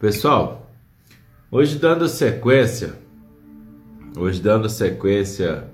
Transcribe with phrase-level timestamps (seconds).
[0.00, 0.72] Pessoal,
[1.50, 2.94] hoje dando sequência,
[4.16, 5.64] hoje dando sequência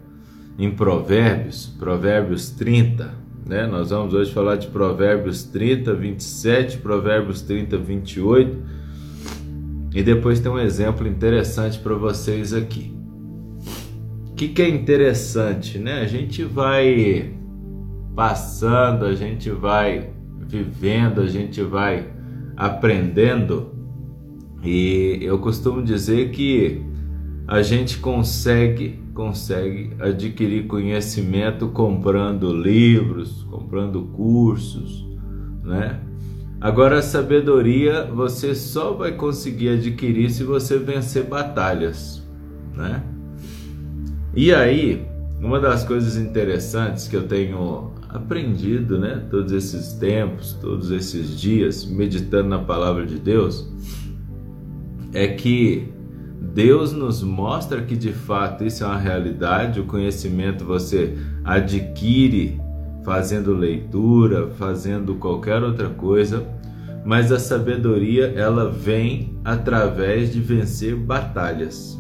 [0.59, 3.15] em Provérbios, Provérbios 30,
[3.47, 3.69] né?
[3.69, 8.59] Nós vamos hoje falar de Provérbios 30, 27, Provérbios 30, 28.
[9.95, 12.93] E depois tem um exemplo interessante para vocês aqui.
[14.33, 16.01] O que, que é interessante, né?
[16.01, 17.33] A gente vai
[18.17, 20.11] passando, a gente vai
[20.49, 22.09] vivendo, a gente vai
[22.57, 23.76] aprendendo
[24.63, 26.83] e eu costumo dizer que
[27.47, 35.09] a gente consegue consegue adquirir conhecimento comprando livros, comprando cursos,
[35.65, 35.99] né?
[36.61, 42.23] Agora a sabedoria você só vai conseguir adquirir se você vencer batalhas,
[42.75, 43.03] né?
[44.35, 45.07] E aí,
[45.41, 51.87] uma das coisas interessantes que eu tenho aprendido, né, todos esses tempos, todos esses dias
[51.87, 53.67] meditando na palavra de Deus,
[55.17, 55.89] é que
[56.53, 62.61] Deus nos mostra que de fato isso é uma realidade, o conhecimento você adquire
[63.03, 66.47] fazendo leitura, fazendo qualquer outra coisa,
[67.03, 71.99] mas a sabedoria ela vem através de vencer batalhas,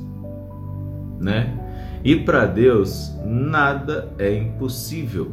[1.18, 1.58] né?
[2.04, 5.32] E para Deus nada é impossível.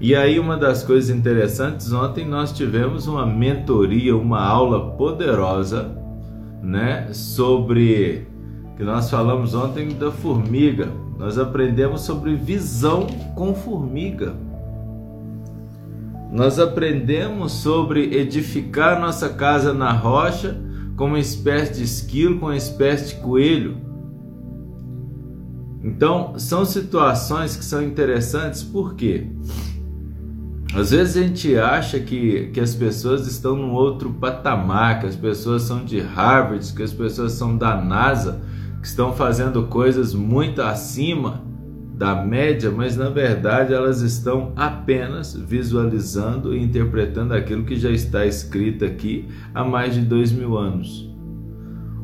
[0.00, 5.99] E aí uma das coisas interessantes, ontem nós tivemos uma mentoria, uma aula poderosa
[6.62, 8.26] né, sobre
[8.76, 10.88] que nós falamos ontem da formiga.
[11.18, 14.34] Nós aprendemos sobre visão com formiga.
[16.32, 20.58] Nós aprendemos sobre edificar nossa casa na rocha
[20.96, 23.76] com uma espécie de esquilo, com uma espécie de coelho.
[25.82, 29.26] Então, são situações que são interessantes, por quê?
[30.72, 35.16] Às vezes a gente acha que, que as pessoas estão num outro patamar, que as
[35.16, 38.40] pessoas são de Harvard, que as pessoas são da NASA,
[38.80, 41.42] que estão fazendo coisas muito acima
[42.00, 48.24] da média, mas na verdade elas estão apenas visualizando e interpretando aquilo que já está
[48.24, 51.10] escrito aqui há mais de dois mil anos.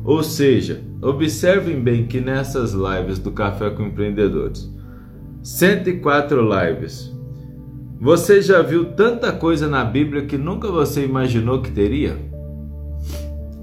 [0.03, 4.71] Ou seja, observem bem que nessas lives do Café com Empreendedores,
[5.41, 7.16] 104 lives,
[7.99, 12.15] você já viu tanta coisa na Bíblia que nunca você imaginou que teria?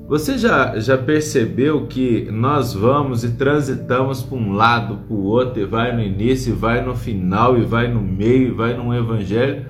[0.08, 5.62] Você já, já percebeu que nós vamos e transitamos para um lado, para o outro,
[5.62, 8.94] e vai no início, e vai no final, e vai no meio, e vai no
[8.94, 9.64] evangelho,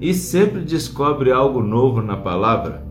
[0.00, 2.86] e sempre descobre algo novo na palavra?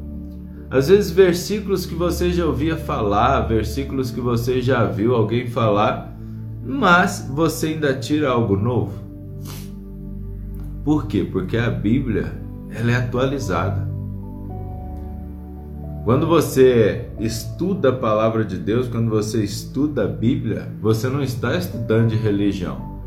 [0.69, 6.13] Às vezes, versículos que você já ouvia falar, versículos que você já viu alguém falar,
[6.65, 9.00] mas você ainda tira algo novo.
[10.83, 11.23] Por quê?
[11.23, 12.33] Porque a Bíblia
[12.75, 13.89] ela é atualizada.
[16.03, 21.55] Quando você estuda a palavra de Deus, quando você estuda a Bíblia, você não está
[21.55, 22.99] estudando de religião.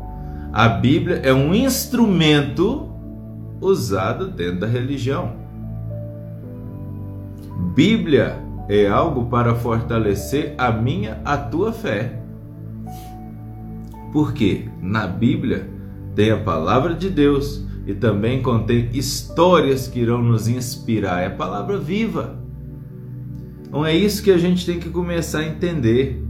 [0.53, 2.89] A Bíblia é um instrumento
[3.59, 5.33] usado dentro da religião.
[7.75, 12.21] Bíblia é algo para fortalecer a minha, a tua fé.
[14.13, 15.74] Porque na Bíblia
[16.15, 21.21] tem a palavra de Deus e também contém histórias que irão nos inspirar.
[21.21, 22.39] É a palavra viva.
[23.67, 26.23] Então é isso que a gente tem que começar a entender,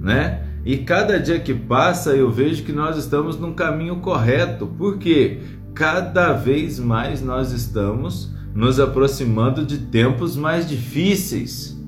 [0.00, 0.42] né?
[0.64, 5.38] E cada dia que passa eu vejo que nós estamos num caminho correto, porque
[5.74, 11.78] cada vez mais nós estamos nos aproximando de tempos mais difíceis.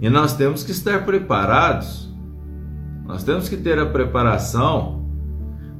[0.00, 2.08] E nós temos que estar preparados.
[3.04, 5.03] Nós temos que ter a preparação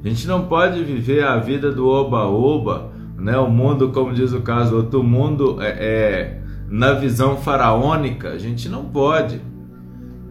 [0.05, 3.35] a gente não pode viver a vida do oba-oba, né?
[3.39, 8.29] O mundo, como diz o caso, outro mundo é, é na visão faraônica.
[8.29, 9.41] A gente não pode,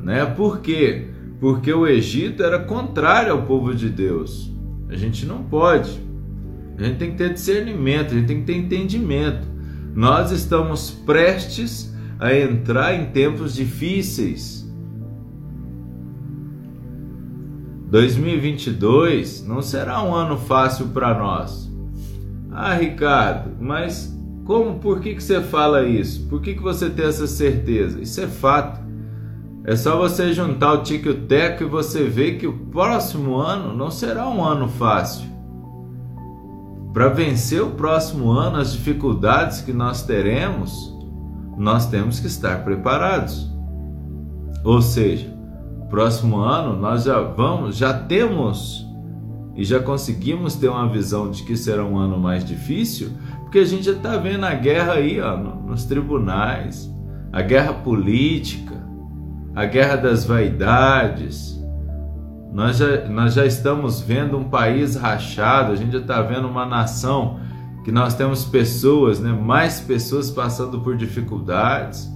[0.01, 0.25] né?
[0.27, 1.09] Por quê?
[1.41, 4.49] Porque o Egito era contrário ao povo de Deus.
[4.89, 6.01] A gente não pode.
[6.79, 9.49] A gente tem que ter discernimento, a gente tem que ter entendimento.
[9.93, 14.64] Nós estamos prestes a entrar em tempos difíceis
[17.95, 21.71] 2022 não será um ano fácil para nós.
[22.51, 24.13] Ah, Ricardo, mas
[24.45, 26.27] como, por que, que você fala isso?
[26.27, 28.01] Por que, que você tem essa certeza?
[28.01, 28.81] Isso é fato.
[29.63, 33.37] É só você juntar o tique e o teco e você ver que o próximo
[33.37, 35.29] ano não será um ano fácil.
[36.93, 40.93] Para vencer o próximo ano, as dificuldades que nós teremos,
[41.57, 43.49] nós temos que estar preparados.
[44.65, 45.34] Ou seja,
[45.95, 48.85] próximo ano nós já vamos, já temos
[49.55, 53.13] e já conseguimos ter uma visão de que será um ano mais difícil,
[53.43, 56.93] porque a gente já está vendo a guerra aí ó, nos tribunais,
[57.33, 58.75] a guerra política,
[59.55, 61.65] a guerra das vaidades.
[62.53, 66.67] Nós já, nós já estamos vendo um país rachado, a gente já está vendo uma
[66.67, 67.39] nação
[67.85, 72.13] que nós temos pessoas, né, mais pessoas passando por dificuldades.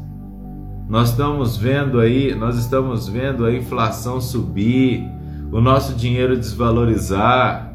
[0.88, 5.06] Nós estamos vendo aí, nós estamos vendo a inflação subir,
[5.52, 7.74] o nosso dinheiro desvalorizar.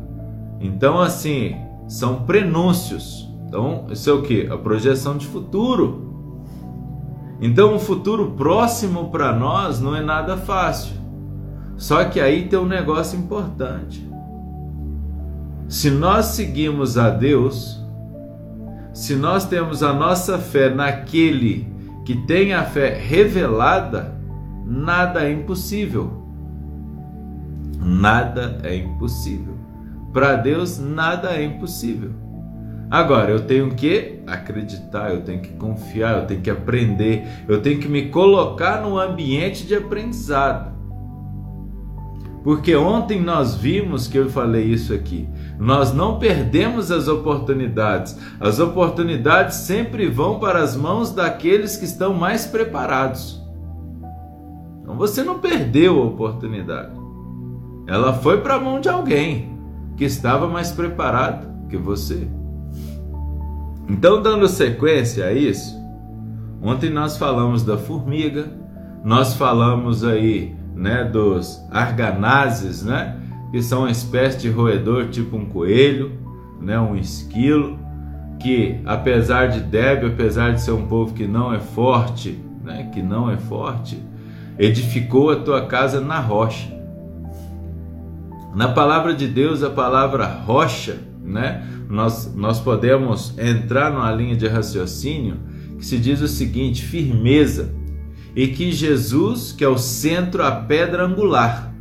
[0.59, 1.55] Então, assim,
[1.87, 3.31] são prenúncios.
[3.47, 4.47] Então, isso é o que?
[4.47, 6.11] A projeção de futuro.
[7.39, 10.95] Então, o futuro próximo para nós não é nada fácil.
[11.77, 14.09] Só que aí tem um negócio importante.
[15.67, 17.79] Se nós seguimos a Deus,
[18.91, 21.72] se nós temos a nossa fé naquele
[22.05, 24.17] que tem a fé revelada,
[24.65, 26.23] nada é impossível.
[27.79, 29.55] Nada é impossível.
[30.11, 32.11] Para Deus, nada é impossível.
[32.89, 37.79] Agora, eu tenho que acreditar, eu tenho que confiar, eu tenho que aprender, eu tenho
[37.79, 40.71] que me colocar no ambiente de aprendizado.
[42.43, 45.27] Porque ontem nós vimos que eu falei isso aqui.
[45.59, 48.17] Nós não perdemos as oportunidades.
[48.39, 53.41] As oportunidades sempre vão para as mãos daqueles que estão mais preparados.
[54.81, 56.91] Então você não perdeu a oportunidade.
[57.87, 59.57] Ela foi para a mão de alguém
[59.95, 62.27] que estava mais preparado que você.
[63.89, 65.77] Então, dando sequência a isso,
[66.61, 68.45] ontem nós falamos da formiga,
[69.03, 73.17] nós falamos aí, né, dos arganazes, né,
[73.53, 76.11] que são uma espécie de roedor tipo um coelho,
[76.59, 77.77] né, um esquilo,
[78.39, 82.99] que apesar de débil, apesar de ser um povo que não é forte, né, que
[83.03, 84.01] não é forte,
[84.57, 86.67] edificou a tua casa na rocha.
[88.55, 94.47] Na palavra de Deus, a palavra rocha, né, nós, nós podemos entrar numa linha de
[94.47, 95.37] raciocínio
[95.77, 97.71] que se diz o seguinte: firmeza,
[98.35, 101.71] e que Jesus, que é o centro, a pedra angular,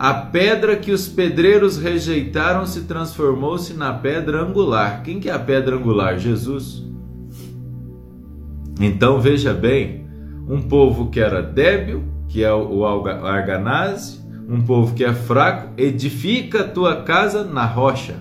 [0.00, 5.02] a pedra que os pedreiros rejeitaram se transformou-se na pedra angular.
[5.02, 6.18] Quem que é a pedra angular?
[6.18, 6.82] Jesus.
[8.80, 10.06] Então veja bem,
[10.48, 16.62] um povo que era débil, que é o arganase, um povo que é fraco, edifica
[16.62, 18.16] a tua casa na rocha.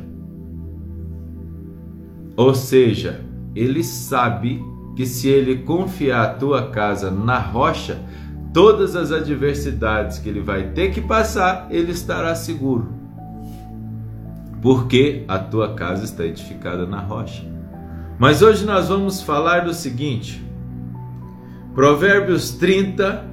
[2.36, 3.22] Ou seja,
[3.56, 4.62] ele sabe
[4.98, 8.04] que se ele confiar a tua casa na rocha,
[8.54, 12.94] todas as adversidades que ele vai ter que passar, ele estará seguro.
[14.62, 17.46] Porque a tua casa está edificada na rocha.
[18.18, 20.44] Mas hoje nós vamos falar do seguinte:
[21.74, 23.26] Provérbios 30,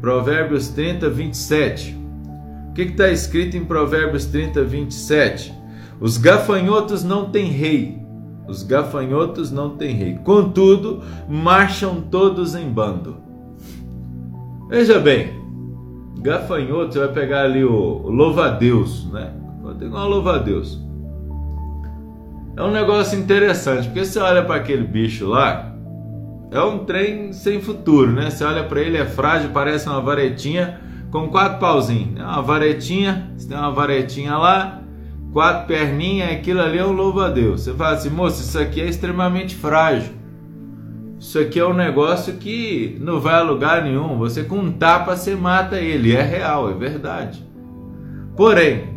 [0.00, 1.98] Provérbios 30, 27.
[2.68, 5.54] O que está escrito em Provérbios 30, 27?
[5.98, 8.04] Os gafanhotos não têm rei,
[8.46, 10.18] os gafanhotos não têm rei.
[10.22, 13.23] Contudo, marcham todos em bando.
[14.68, 15.34] Veja bem,
[16.20, 19.32] gafanhoto, você vai pegar ali o, louva-a-Deus, né?
[19.78, 20.80] Tem uma louva-a-Deus.
[22.56, 25.74] É um negócio interessante, porque você olha para aquele bicho lá,
[26.50, 28.30] é um trem sem futuro, né?
[28.30, 30.80] Você olha para ele, é frágil, parece uma varetinha
[31.10, 32.20] com quatro pauzinhos.
[32.20, 34.80] É uma varetinha, você tem uma varetinha lá,
[35.32, 37.62] quatro perninhas, aquilo ali é um louva-a-Deus.
[37.62, 40.12] Você fala assim, moço, isso aqui é extremamente frágil.
[41.24, 44.18] Isso aqui é um negócio que não vai a lugar nenhum.
[44.18, 46.14] Você com um tapa você mata ele.
[46.14, 47.42] É real, é verdade.
[48.36, 48.90] Porém,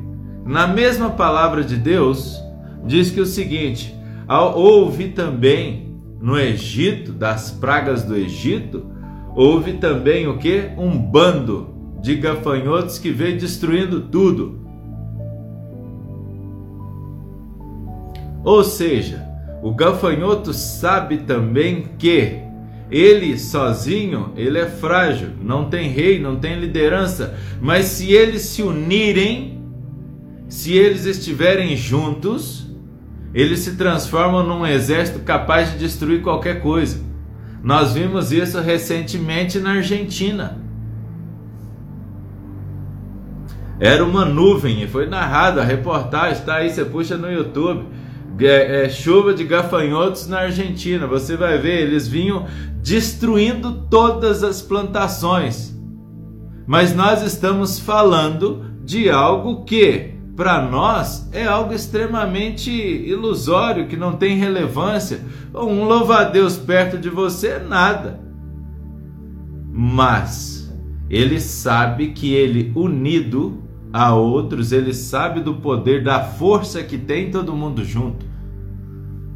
[0.46, 2.38] na mesma palavra de Deus,
[2.86, 3.96] diz que o seguinte:
[4.28, 8.86] houve também no Egito, das pragas do Egito,
[9.34, 10.72] houve também o que?
[10.78, 14.68] Um bando de gafanhotos que veio destruindo tudo.
[18.44, 19.27] Ou seja,
[19.68, 22.40] o gafanhoto sabe também que
[22.90, 28.64] ele sozinho, ele é frágil, não tem rei, não tem liderança, mas se eles se
[28.64, 29.62] unirem,
[30.48, 32.66] se eles estiverem juntos,
[33.34, 37.02] eles se transformam num exército capaz de destruir qualquer coisa.
[37.62, 40.62] Nós vimos isso recentemente na Argentina.
[43.82, 47.98] Era uma nuvem e foi narrado, a reportagem está aí, você puxa no YouTube
[48.42, 51.08] é, chuva de gafanhotos na Argentina.
[51.08, 52.46] Você vai ver, eles vinham
[52.82, 55.76] destruindo todas as plantações.
[56.66, 64.14] Mas nós estamos falando de algo que, para nós, é algo extremamente ilusório, que não
[64.14, 65.22] tem relevância.
[65.54, 68.20] Um louva-a-Deus perto de você é nada.
[69.72, 70.74] Mas
[71.10, 73.64] ele sabe que ele unido
[73.94, 78.27] a outros, ele sabe do poder, da força que tem todo mundo junto.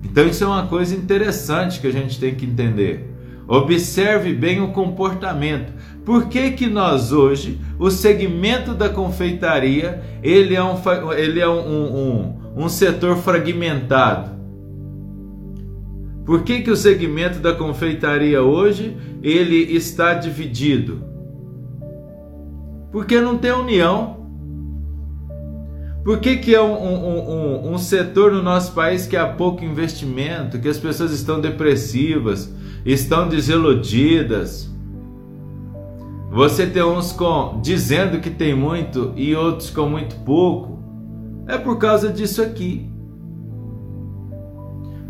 [0.03, 3.09] Então isso é uma coisa interessante que a gente tem que entender.
[3.47, 5.73] Observe bem o comportamento.
[6.05, 10.77] Por que, que nós hoje, o segmento da confeitaria, ele é um,
[11.13, 14.31] ele é um, um, um, um setor fragmentado?
[16.25, 21.03] Por que, que o segmento da confeitaria hoje ele está dividido?
[22.91, 24.20] Porque não tem união.
[26.03, 29.63] Por que, que é um, um, um, um, setor no nosso país que há pouco
[29.63, 32.51] investimento, que as pessoas estão depressivas,
[32.83, 34.67] estão desiludidas?
[36.31, 40.79] Você tem uns com dizendo que tem muito e outros com muito pouco.
[41.47, 42.89] É por causa disso aqui.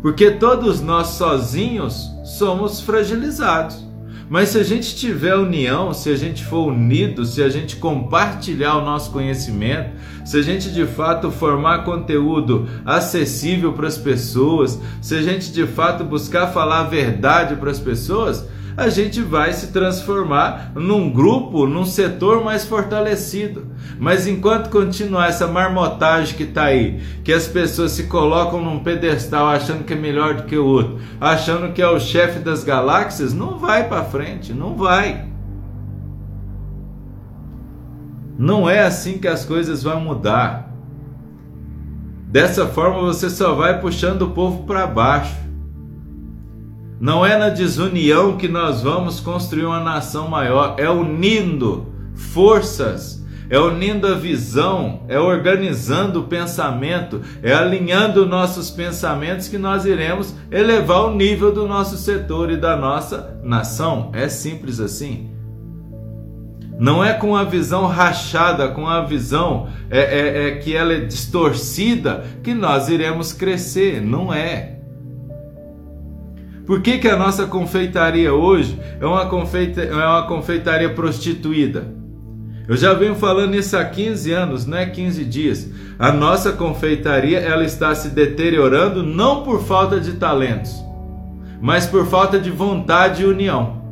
[0.02, 3.91] Porque todos nós sozinhos somos fragilizados.
[4.32, 8.78] Mas se a gente tiver união, se a gente for unido, se a gente compartilhar
[8.78, 9.90] o nosso conhecimento,
[10.24, 15.66] se a gente de fato formar conteúdo acessível para as pessoas, se a gente de
[15.66, 21.66] fato buscar falar a verdade para as pessoas, a gente vai se transformar num grupo,
[21.66, 23.66] num setor mais fortalecido.
[23.98, 29.46] Mas enquanto continuar essa marmotagem que está aí, que as pessoas se colocam num pedestal
[29.46, 33.32] achando que é melhor do que o outro, achando que é o chefe das galáxias,
[33.32, 35.26] não vai para frente, não vai.
[38.38, 40.72] Não é assim que as coisas vão mudar.
[42.26, 45.36] Dessa forma você só vai puxando o povo para baixo.
[47.02, 53.58] Não é na desunião que nós vamos construir uma nação maior, é unindo forças, é
[53.58, 61.06] unindo a visão, é organizando o pensamento, é alinhando nossos pensamentos que nós iremos elevar
[61.06, 64.12] o nível do nosso setor e da nossa nação.
[64.14, 65.28] É simples assim.
[66.78, 71.00] Não é com a visão rachada, com a visão é, é, é que ela é
[71.00, 74.00] distorcida que nós iremos crescer.
[74.00, 74.71] Não é.
[76.66, 81.92] Por que, que a nossa confeitaria hoje é uma, confeita, é uma confeitaria prostituída?
[82.68, 85.68] Eu já venho falando isso há 15 anos, não é 15 dias.
[85.98, 90.72] A nossa confeitaria ela está se deteriorando não por falta de talentos,
[91.60, 93.82] mas por falta de vontade e união.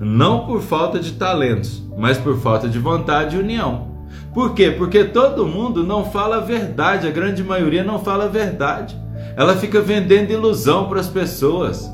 [0.00, 3.94] Não por falta de talentos, mas por falta de vontade e união.
[4.34, 4.72] Por quê?
[4.72, 9.03] Porque todo mundo não fala a verdade, a grande maioria não fala a verdade
[9.36, 11.90] ela fica vendendo ilusão para as pessoas.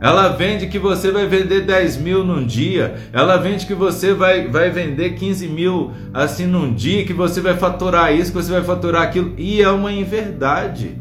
[0.00, 2.96] Ela vende que você vai vender 10 mil num dia.
[3.12, 7.56] Ela vende que você vai, vai vender 15 mil assim num dia, que você vai
[7.56, 9.32] faturar isso, que você vai faturar aquilo.
[9.38, 11.00] E é uma inverdade.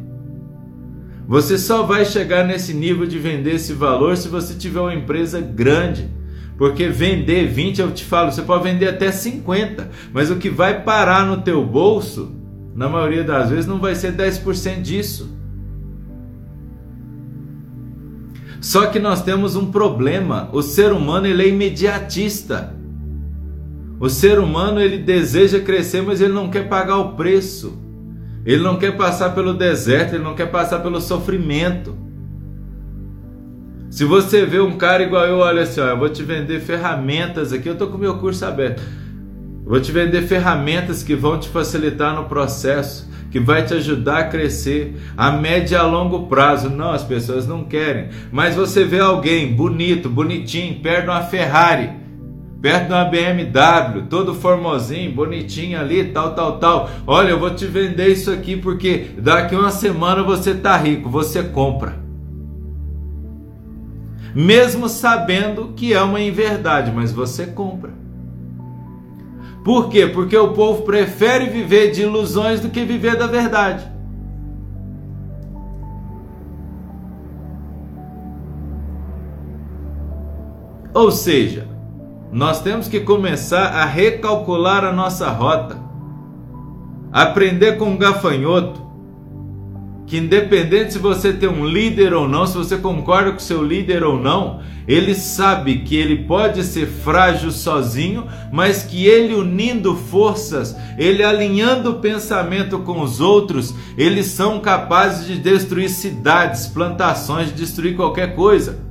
[1.27, 5.41] Você só vai chegar nesse nível de vender esse valor se você tiver uma empresa
[5.41, 6.09] grande.
[6.57, 10.83] Porque vender 20, eu te falo, você pode vender até 50, mas o que vai
[10.83, 12.33] parar no teu bolso,
[12.73, 15.35] na maioria das vezes, não vai ser 10% disso.
[18.65, 20.49] Só que nós temos um problema.
[20.51, 22.73] O ser humano ele é imediatista.
[23.99, 27.79] O ser humano ele deseja crescer, mas ele não quer pagar o preço.
[28.43, 31.95] Ele não quer passar pelo deserto, ele não quer passar pelo sofrimento.
[33.91, 37.53] Se você vê um cara igual eu, olha assim, ó, eu vou te vender ferramentas
[37.53, 38.81] aqui, eu tô com meu curso aberto.
[39.65, 44.19] Eu vou te vender ferramentas que vão te facilitar no processo que vai te ajudar
[44.19, 46.69] a crescer a médio e a longo prazo.
[46.69, 48.07] Não, as pessoas não querem.
[48.31, 51.89] Mas você vê alguém bonito, bonitinho, perto de uma Ferrari,
[52.61, 56.89] perto de uma BMW, todo formosinho, bonitinho ali, tal, tal, tal.
[57.05, 61.43] Olha, eu vou te vender isso aqui porque daqui uma semana você tá rico, você
[61.43, 61.99] compra.
[64.33, 68.04] Mesmo sabendo que é uma inverdade, mas você compra.
[69.65, 70.05] Por quê?
[70.05, 73.83] Porque o povo prefere viver de ilusões do que viver da verdade.
[80.93, 81.67] Ou seja,
[82.31, 85.77] nós temos que começar a recalcular a nossa rota,
[87.11, 88.84] aprender com o gafanhoto,
[90.07, 94.03] que independente se você tem um líder ou não, se você concorda com seu líder
[94.03, 100.75] ou não, ele sabe que ele pode ser frágil sozinho, mas que ele unindo forças,
[100.97, 107.55] ele alinhando o pensamento com os outros, eles são capazes de destruir cidades, plantações, de
[107.55, 108.85] destruir qualquer coisa.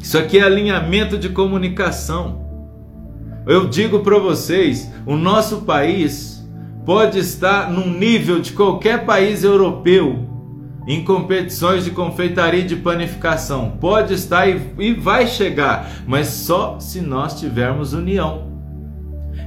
[0.00, 2.40] Isso aqui é alinhamento de comunicação.
[3.46, 6.29] Eu digo para vocês, o nosso país
[6.90, 10.28] pode estar num nível de qualquer país europeu
[10.88, 13.76] em competições de confeitaria e de panificação.
[13.80, 18.50] Pode estar e, e vai chegar, mas só se nós tivermos união.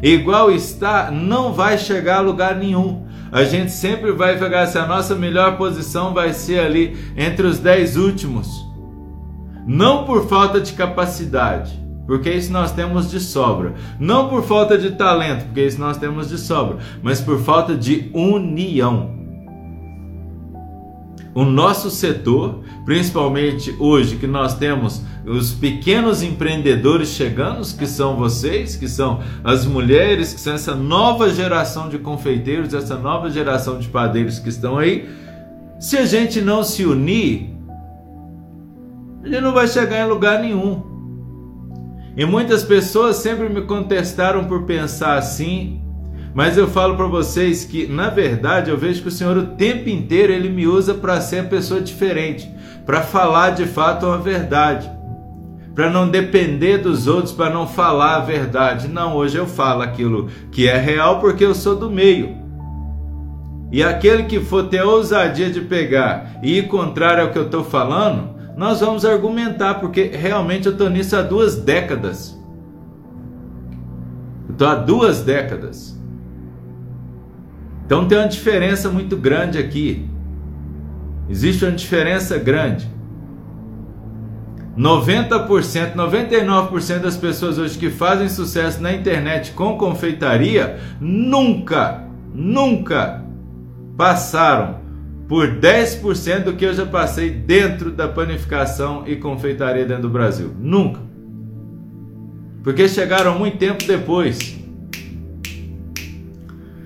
[0.02, 3.06] Igual está, não vai chegar a lugar nenhum.
[3.30, 7.60] a gente sempre vai pegar se a nossa melhor posição vai ser ali entre os
[7.60, 8.48] dez últimos.
[9.68, 13.74] Não por falta de capacidade, porque isso nós temos de sobra.
[14.00, 18.10] Não por falta de talento, porque isso nós temos de sobra, mas por falta de
[18.14, 19.24] união
[21.34, 28.76] o nosso setor, principalmente hoje que nós temos os pequenos empreendedores chegando, que são vocês,
[28.76, 33.88] que são as mulheres, que são essa nova geração de confeiteiros, essa nova geração de
[33.88, 35.10] padeiros que estão aí.
[35.80, 37.50] Se a gente não se unir,
[39.24, 40.93] a gente não vai chegar em lugar nenhum.
[42.16, 45.82] E muitas pessoas sempre me contestaram por pensar assim,
[46.34, 49.90] mas eu falo para vocês que, na verdade, eu vejo que o Senhor o tempo
[49.90, 52.50] inteiro ele me usa para ser a pessoa diferente,
[52.86, 54.90] para falar de fato a verdade,
[55.74, 58.88] para não depender dos outros, para não falar a verdade.
[58.88, 62.36] Não, hoje eu falo aquilo que é real porque eu sou do meio.
[63.72, 67.64] E aquele que for ter ousadia de pegar e ir contrário ao que eu estou
[67.64, 72.40] falando, nós vamos argumentar, porque realmente eu estou nisso há duas décadas.
[74.50, 76.00] Estou há duas décadas.
[77.86, 80.08] Então tem uma diferença muito grande aqui.
[81.28, 82.88] Existe uma diferença grande.
[84.78, 93.24] 90%, 99% das pessoas hoje que fazem sucesso na internet com confeitaria nunca, nunca
[93.96, 94.83] passaram
[95.34, 100.54] por 10% do que eu já passei dentro da panificação e confeitaria dentro do Brasil.
[100.60, 101.02] Nunca.
[102.64, 104.60] Porque chegaram muito tempo depois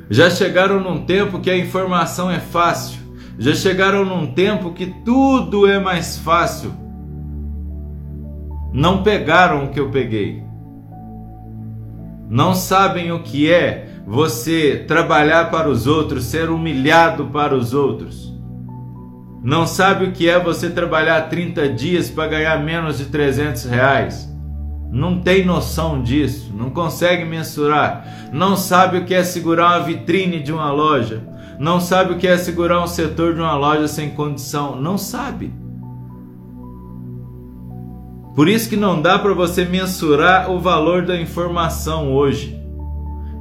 [0.10, 3.02] já chegaram num tempo que a informação é fácil.
[3.38, 6.72] Já chegaram num tempo que tudo é mais fácil.
[8.72, 10.42] Não pegaram o que eu peguei.
[12.30, 18.27] Não sabem o que é você trabalhar para os outros, ser humilhado para os outros.
[19.44, 24.28] Não sabe o que é você trabalhar 30 dias para ganhar menos de 300 reais
[24.92, 30.42] não tem noção disso, não consegue mensurar, não sabe o que é segurar uma vitrine
[30.42, 31.24] de uma loja,
[31.60, 35.54] não sabe o que é segurar um setor de uma loja sem condição, não sabe.
[38.36, 42.56] Por isso que não dá para você mensurar o valor da informação hoje.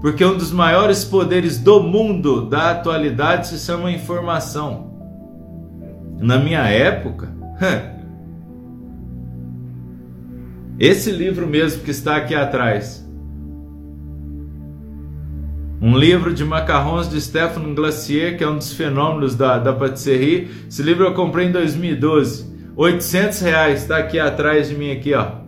[0.01, 4.86] Porque um dos maiores poderes do mundo da atualidade se chama informação.
[6.19, 7.37] Na minha época,
[10.79, 13.03] Esse livro mesmo que está aqui atrás.
[15.81, 20.51] Um livro de macarrons de Stefano Glacier, que é um dos fenômenos da, da patisserie.
[20.69, 22.55] Esse livro eu comprei em 2012.
[22.77, 25.47] 800 reais, está aqui atrás de mim aqui, ó.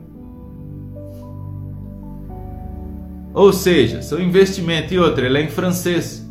[3.34, 6.26] Ou seja, seu investimento e outra, ele é em francês.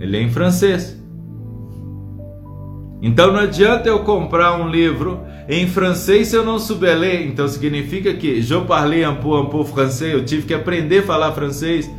[0.00, 1.00] Ele é em francês.
[3.04, 7.26] Então não adianta eu comprar um livro em francês se eu não souber ler.
[7.26, 11.02] Então significa que je parle un peu, un peu français, eu tive que aprender a
[11.02, 11.90] falar francês.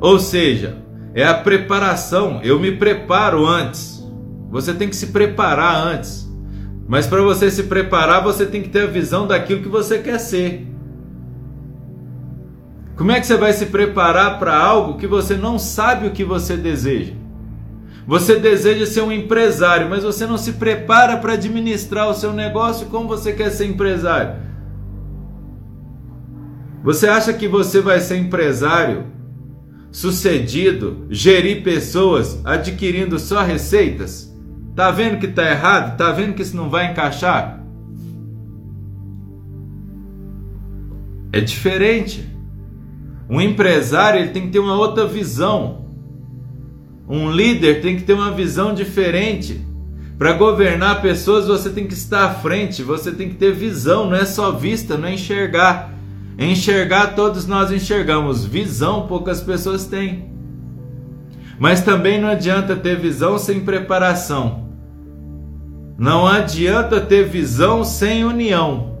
[0.00, 0.78] Ou seja,
[1.14, 4.04] é a preparação, eu me preparo antes.
[4.50, 6.28] Você tem que se preparar antes.
[6.88, 10.18] Mas para você se preparar, você tem que ter a visão daquilo que você quer
[10.18, 10.66] ser.
[12.96, 16.24] Como é que você vai se preparar para algo que você não sabe o que
[16.24, 17.19] você deseja?
[18.06, 22.86] Você deseja ser um empresário, mas você não se prepara para administrar o seu negócio
[22.86, 24.40] como você quer ser empresário.
[26.82, 29.06] Você acha que você vai ser empresário
[29.92, 34.34] sucedido, gerir pessoas, adquirindo só receitas?
[34.74, 35.96] Tá vendo que tá errado?
[35.96, 37.60] Tá vendo que isso não vai encaixar?
[41.32, 42.28] É diferente.
[43.28, 45.89] Um empresário ele tem que ter uma outra visão.
[47.10, 49.60] Um líder tem que ter uma visão diferente.
[50.16, 54.16] Para governar pessoas, você tem que estar à frente, você tem que ter visão, não
[54.16, 55.92] é só vista, não é enxergar.
[56.38, 60.30] Enxergar, todos nós enxergamos, visão, poucas pessoas têm.
[61.58, 64.68] Mas também não adianta ter visão sem preparação.
[65.98, 68.96] Não adianta ter visão sem união.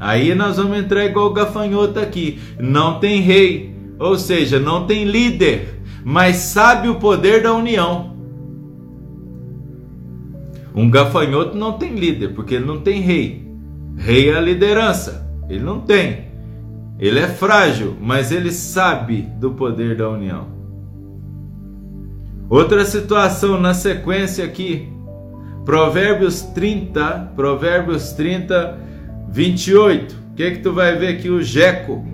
[0.00, 2.40] Aí nós vamos entrar igual o gafanhoto aqui.
[2.58, 8.16] Não tem rei, ou seja, não tem líder mas sabe o poder da união.
[10.74, 13.46] Um gafanhoto não tem líder, porque ele não tem rei.
[13.96, 16.28] Rei é a liderança, ele não tem.
[16.98, 20.46] Ele é frágil, mas ele sabe do poder da união.
[22.48, 24.88] Outra situação na sequência aqui,
[25.64, 28.78] Provérbios 30, Provérbios 30,
[29.28, 30.16] 28.
[30.30, 31.28] O que é que tu vai ver aqui?
[31.28, 32.04] O Jeco.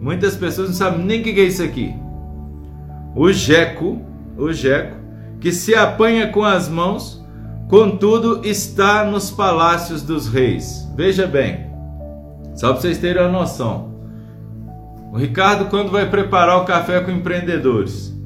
[0.00, 1.94] Muitas pessoas não sabem nem o que é isso aqui.
[3.14, 4.00] O jeco,
[4.36, 4.96] o jeco,
[5.40, 7.24] que se apanha com as mãos,
[7.68, 10.88] contudo está nos palácios dos reis.
[10.96, 11.66] Veja bem,
[12.54, 13.92] só para vocês terem uma noção.
[15.12, 18.16] O Ricardo, quando vai preparar o café com empreendedores,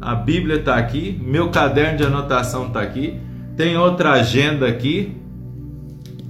[0.00, 3.18] a Bíblia está aqui, meu caderno de anotação está aqui,
[3.56, 5.16] tem outra agenda aqui,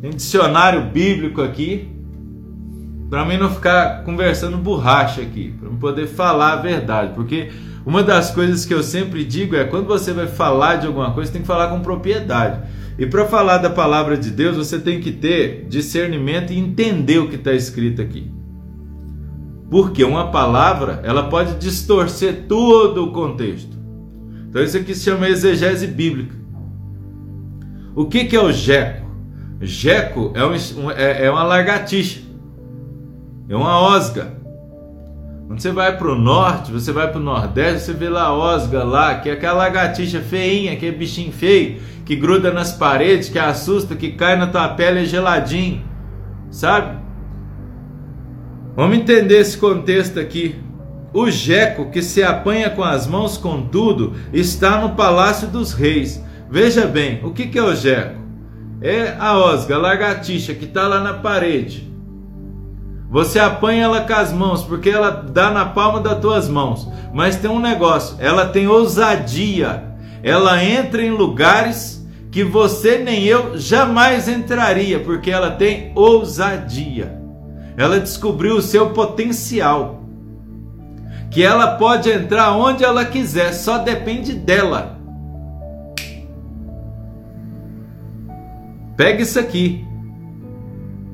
[0.01, 1.96] tem dicionário bíblico aqui,
[3.09, 7.51] para mim não ficar conversando borracha aqui, para poder falar a verdade, porque
[7.85, 11.31] uma das coisas que eu sempre digo é quando você vai falar de alguma coisa,
[11.31, 12.63] tem que falar com propriedade.
[12.99, 17.29] E para falar da palavra de Deus, você tem que ter discernimento e entender o
[17.29, 18.31] que está escrito aqui.
[19.71, 23.77] Porque uma palavra, ela pode distorcer todo o contexto.
[24.49, 26.35] Então isso aqui se chama exegese bíblica.
[27.95, 29.07] O que, que é o jeco?
[29.61, 32.21] Jeco é, um, é, é uma lagartixa,
[33.49, 34.35] é uma osga.
[35.47, 38.35] Quando você vai para o norte, você vai para o nordeste, você vê lá a
[38.35, 43.39] osga lá, que é aquela lagartixa feinha, aquele bichinho feio, que gruda nas paredes, que
[43.39, 45.85] assusta, que cai na tua pele é geladinho,
[46.51, 46.99] sabe?
[48.75, 50.57] Vamos entender esse contexto aqui.
[51.15, 56.23] O jeco que se apanha com as mãos com tudo está no palácio dos reis.
[56.51, 58.21] Veja bem, o que é o jeco?
[58.83, 61.91] É a osga, a lagartixa que está lá na parede.
[63.09, 66.89] Você apanha ela com as mãos, porque ela dá na palma das tuas mãos.
[67.13, 69.85] Mas tem um negócio, ela tem ousadia.
[70.23, 77.17] Ela entra em lugares que você nem eu jamais entraria, porque ela tem ousadia.
[77.77, 80.03] Ela descobriu o seu potencial.
[81.31, 84.99] Que ela pode entrar onde ela quiser, só depende dela.
[88.97, 89.87] Pega isso aqui.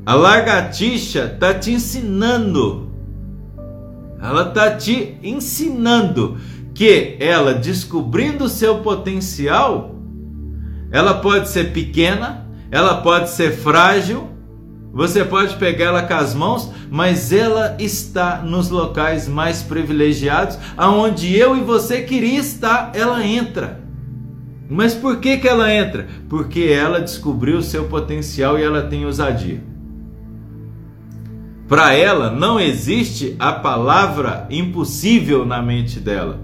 [0.04, 2.90] A lagartixa está te ensinando.
[4.20, 6.38] Ela está te ensinando
[6.74, 9.94] que ela descobrindo seu potencial,
[10.90, 14.28] ela pode ser pequena, ela pode ser frágil,
[14.92, 21.36] você pode pegar ela com as mãos, mas ela está nos locais mais privilegiados, aonde
[21.36, 23.80] eu e você queria estar, ela entra.
[24.68, 26.08] Mas por que, que ela entra?
[26.28, 29.71] Porque ela descobriu o seu potencial e ela tem ousadia.
[31.72, 36.38] Para ela não existe a palavra impossível na mente dela.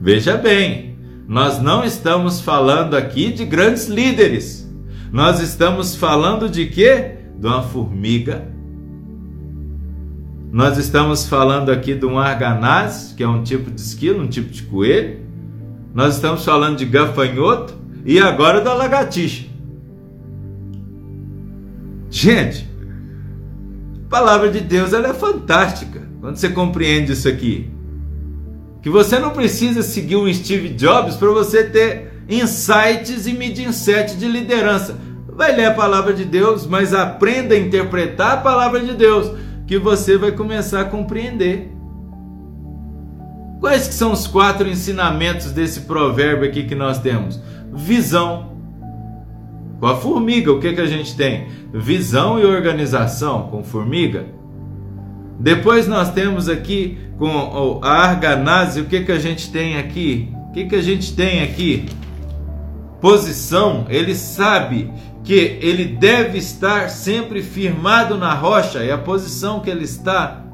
[0.00, 0.96] Veja bem,
[1.28, 4.66] nós não estamos falando aqui de grandes líderes.
[5.12, 7.18] Nós estamos falando de quê?
[7.38, 8.48] De uma formiga.
[10.50, 14.48] Nós estamos falando aqui de um arganaz, que é um tipo de esquilo, um tipo
[14.48, 15.20] de coelho.
[15.94, 17.74] Nós estamos falando de gafanhoto
[18.06, 19.51] e agora da lagartixa.
[22.22, 22.70] Gente,
[24.06, 27.68] a palavra de Deus ela é fantástica quando você compreende isso aqui.
[28.80, 34.28] Que você não precisa seguir um Steve Jobs para você ter insights e mindset de
[34.28, 34.96] liderança.
[35.26, 39.76] Vai ler a palavra de Deus, mas aprenda a interpretar a palavra de Deus, que
[39.76, 41.72] você vai começar a compreender.
[43.58, 47.40] Quais que são os quatro ensinamentos desse provérbio aqui que nós temos?
[47.74, 48.51] Visão,
[49.82, 51.48] com a formiga, o que, que a gente tem?
[51.74, 54.26] Visão e organização com formiga.
[55.40, 60.32] Depois nós temos aqui com a arganase, o que, que a gente tem aqui?
[60.50, 61.86] O que, que a gente tem aqui?
[63.00, 64.88] Posição, ele sabe
[65.24, 70.44] que ele deve estar sempre firmado na rocha, é a posição que ele está.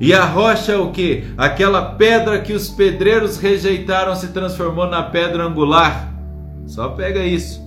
[0.00, 1.24] E a rocha é o que?
[1.36, 6.13] Aquela pedra que os pedreiros rejeitaram se transformou na pedra angular.
[6.66, 7.64] Só pega isso.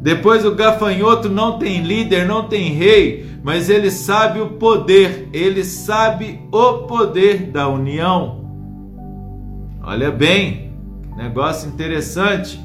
[0.00, 5.64] Depois o gafanhoto não tem líder, não tem rei, mas ele sabe o poder, ele
[5.64, 8.44] sabe o poder da união.
[9.82, 10.72] Olha bem,
[11.16, 12.60] negócio interessante.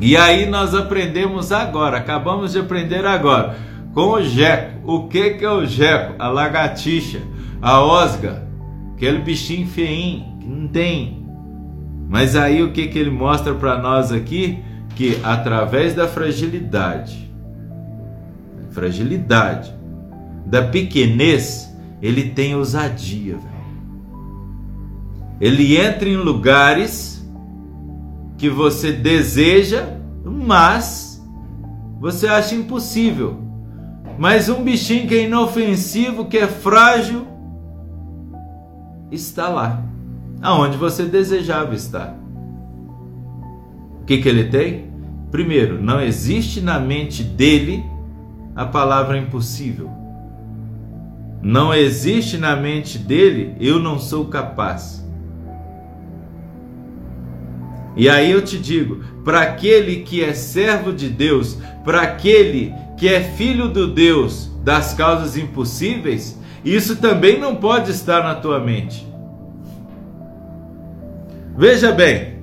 [0.00, 3.56] E aí nós aprendemos agora, acabamos de aprender agora,
[3.94, 4.80] com o jeco.
[4.84, 6.14] O que, que é o jeco?
[6.18, 7.20] A lagartixa,
[7.60, 8.48] a osga,
[8.94, 11.21] aquele bichinho feinho que não tem
[12.12, 14.62] mas aí o que, que ele mostra para nós aqui?
[14.94, 17.32] Que através da fragilidade,
[18.70, 19.74] fragilidade,
[20.44, 23.38] da pequenez, ele tem ousadia.
[25.40, 27.26] Ele entra em lugares
[28.36, 31.18] que você deseja, mas
[31.98, 33.38] você acha impossível.
[34.18, 37.26] Mas um bichinho que é inofensivo, que é frágil,
[39.10, 39.91] está lá
[40.42, 42.18] aonde você desejava estar.
[44.00, 44.90] O que, que ele tem?
[45.30, 47.84] Primeiro, não existe na mente dele
[48.54, 49.88] a palavra impossível.
[51.44, 55.04] não existe na mente dele, eu não sou capaz.
[57.96, 63.08] E aí eu te digo, para aquele que é servo de Deus, para aquele que
[63.08, 69.11] é filho do Deus das causas impossíveis, isso também não pode estar na tua mente.
[71.56, 72.38] Veja bem,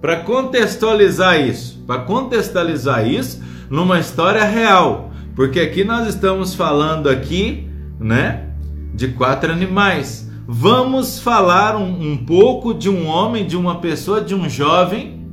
[0.00, 7.68] para contextualizar isso, para contextualizar isso numa história real, porque aqui nós estamos falando aqui,
[8.00, 8.48] né,
[8.94, 10.30] de quatro animais.
[10.46, 15.26] Vamos falar um, um pouco de um homem, de uma pessoa, de um jovem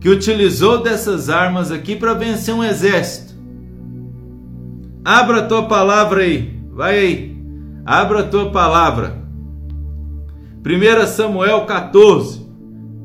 [0.00, 3.34] que utilizou dessas armas aqui para vencer um exército.
[5.04, 7.36] Abra a tua palavra aí, vai aí,
[7.84, 9.21] abra a tua palavra.
[10.64, 12.40] 1 Samuel 14.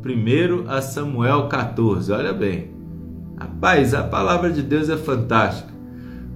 [0.06, 2.70] 1 Samuel 14, olha bem.
[3.36, 5.74] Rapaz, a palavra de Deus é fantástica.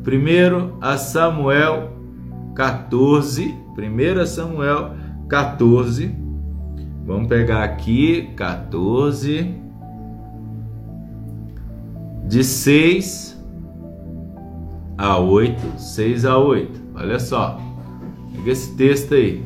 [0.04, 1.92] 1 Samuel
[2.56, 3.56] 14.
[3.78, 4.96] 1 Samuel
[5.30, 6.12] 14.
[7.06, 9.62] Vamos pegar aqui 14.
[12.28, 13.40] De 6
[14.98, 15.80] a 8.
[15.80, 16.82] 6 a 8.
[16.96, 17.60] Olha só.
[18.34, 19.46] Pega esse texto aí.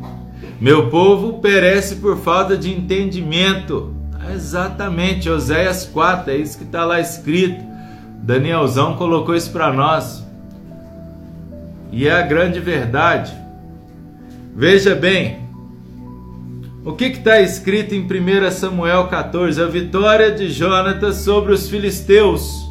[0.60, 3.94] Meu povo perece por falta de entendimento.
[4.34, 7.64] Exatamente, Oséias 4, é isso que está lá escrito.
[8.24, 10.26] Danielzão colocou isso para nós.
[11.92, 13.34] E é a grande verdade.
[14.56, 15.46] Veja bem,
[16.84, 19.62] o que está escrito em 1 Samuel 14?
[19.62, 22.66] A vitória de Jonatas sobre os filisteus.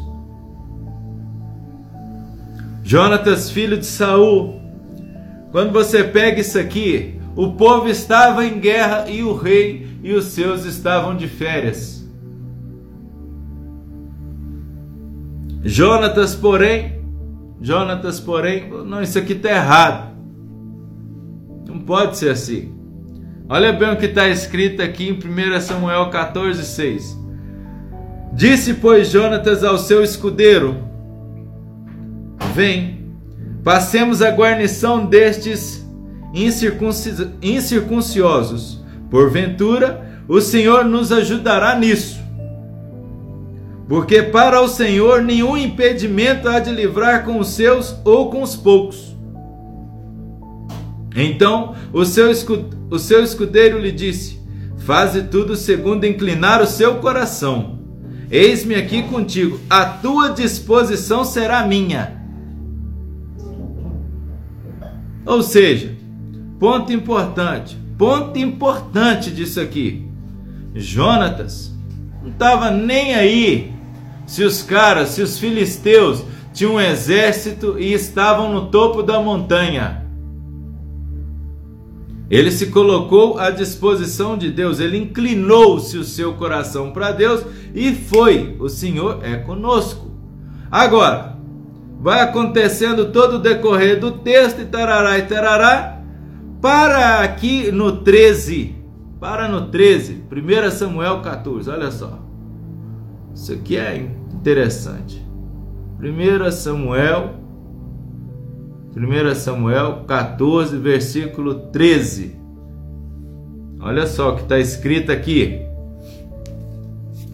[2.83, 4.61] Jonatas, filho de Saul.
[5.51, 10.25] Quando você pega isso aqui, o povo estava em guerra e o rei e os
[10.25, 12.07] seus estavam de férias.
[15.63, 17.03] Jonatas, porém,
[17.59, 20.15] Jonatas, porém, não, isso aqui está errado.
[21.67, 22.73] Não pode ser assim.
[23.49, 27.25] Olha bem o que está escrito aqui em 1 Samuel 14, 6.
[28.33, 30.77] Disse, pois, Jonatas ao seu escudeiro:
[32.53, 33.13] Vem,
[33.63, 35.84] passemos a guarnição destes
[36.35, 38.83] incircunciosos.
[39.09, 42.19] Porventura, o Senhor nos ajudará nisso.
[43.87, 48.55] Porque para o Senhor nenhum impedimento há de livrar com os seus ou com os
[48.55, 49.15] poucos.
[51.15, 52.29] Então o seu,
[52.89, 54.39] o seu escudeiro lhe disse:
[54.79, 57.79] Faze tudo segundo inclinar o seu coração.
[58.29, 62.21] Eis-me aqui contigo, a tua disposição será minha.
[65.25, 65.95] Ou seja,
[66.59, 70.07] Ponto importante, ponto importante disso aqui.
[70.73, 71.73] Jonatas
[72.21, 73.73] não estava nem aí
[74.25, 80.05] se os caras, se os filisteus tinham um exército e estavam no topo da montanha.
[82.29, 87.93] Ele se colocou à disposição de Deus, ele inclinou-se o seu coração para Deus e
[87.93, 88.55] foi.
[88.59, 90.11] O Senhor é conosco.
[90.71, 91.37] Agora,
[91.99, 95.94] vai acontecendo todo o decorrer do texto e tarará e tarará.
[96.61, 98.75] Para aqui no 13,
[99.19, 102.19] para no 13, 1 Samuel 14, olha só.
[103.33, 103.97] Isso aqui é
[104.33, 105.25] interessante.
[105.99, 107.45] 1 Samuel
[108.95, 112.35] 1 Samuel 14, versículo 13.
[113.81, 115.61] Olha só o que está escrito aqui.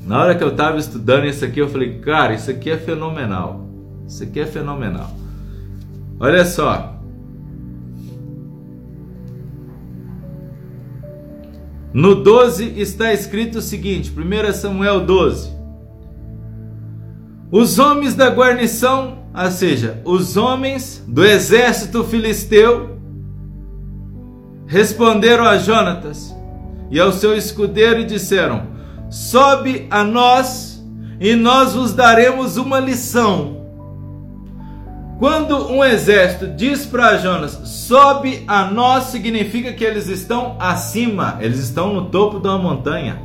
[0.06, 3.70] Na hora que eu estava estudando isso aqui, eu falei, cara, isso aqui é fenomenal.
[4.08, 5.12] Isso aqui é fenomenal.
[6.20, 7.01] Olha só.
[11.94, 15.52] No 12 está escrito o seguinte, 1 Samuel 12.
[17.52, 22.98] Os homens da guarnição, ou seja, os homens do exército filisteu,
[24.66, 26.34] responderam a Jonatas
[26.90, 28.68] e ao seu escudeiro e disseram:
[29.10, 30.82] Sobe a nós
[31.20, 33.61] e nós vos daremos uma lição.
[35.22, 41.60] Quando um exército diz para Jonas, sobe a nós, significa que eles estão acima, eles
[41.60, 43.22] estão no topo de uma montanha.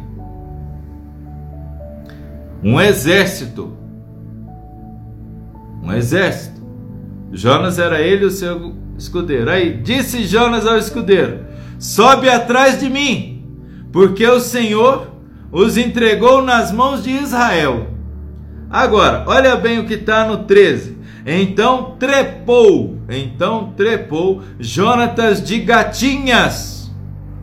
[2.62, 3.74] Um exército.
[5.82, 6.61] Um exército.
[7.32, 9.48] Jonas era ele o seu escudeiro.
[9.48, 11.46] Aí disse Jonas ao escudeiro:
[11.78, 13.59] Sobe atrás de mim,
[13.90, 15.12] porque o Senhor
[15.50, 17.87] os entregou nas mãos de Israel.
[18.68, 20.95] Agora, olha bem o que está no 13.
[21.26, 26.88] Então trepou, então trepou Jonatas de gatinhas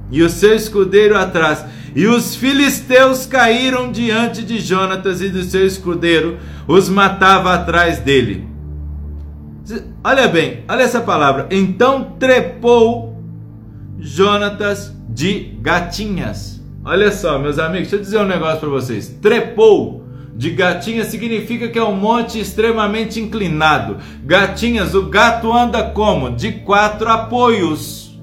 [0.09, 1.65] e o seu escudeiro atrás.
[1.93, 8.47] E os filisteus caíram diante de Jonatas e do seu escudeiro, os matava atrás dele.
[10.01, 11.47] Olha bem, olha essa palavra.
[11.51, 13.21] Então trepou
[13.99, 16.61] Jonatas de gatinhas.
[16.85, 19.09] Olha só, meus amigos, deixa eu dizer um negócio para vocês.
[19.21, 20.02] Trepou
[20.35, 23.97] de gatinha significa que é um monte extremamente inclinado.
[24.23, 26.31] Gatinhas, o gato anda como?
[26.31, 28.19] De quatro apoios.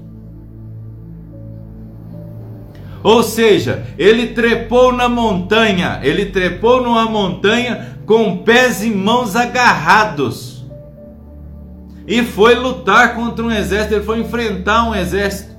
[3.03, 10.65] Ou seja, ele trepou na montanha, ele trepou numa montanha com pés e mãos agarrados.
[12.05, 15.51] E foi lutar contra um exército, ele foi enfrentar um exército.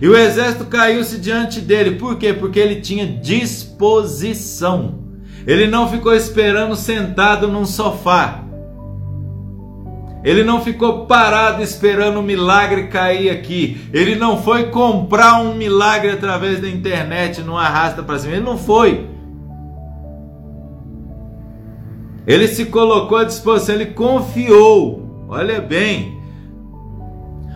[0.00, 1.96] E o exército caiu-se diante dele.
[1.96, 2.32] Por quê?
[2.32, 4.99] Porque ele tinha disposição.
[5.46, 8.44] Ele não ficou esperando sentado num sofá.
[10.22, 13.80] Ele não ficou parado esperando o milagre cair aqui.
[13.92, 18.34] Ele não foi comprar um milagre através da internet, não arrasta para cima.
[18.34, 19.06] Ele não foi.
[22.26, 25.26] Ele se colocou à disposição, ele confiou.
[25.28, 26.20] Olha bem.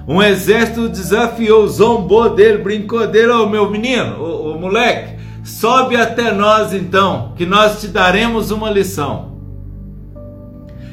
[0.09, 3.33] Um exército desafiou, zombou dele, brincou dele.
[3.33, 5.14] Ô meu menino, ô, ô moleque,
[5.45, 9.35] sobe até nós então, que nós te daremos uma lição.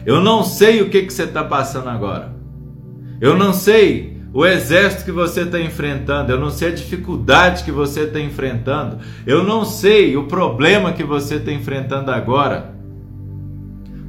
[0.06, 2.34] Eu não sei o que, que você está passando agora.
[3.20, 6.32] Eu não sei o exército que você está enfrentando.
[6.32, 9.00] Eu não sei a dificuldade que você está enfrentando.
[9.26, 12.74] Eu não sei o problema que você está enfrentando agora.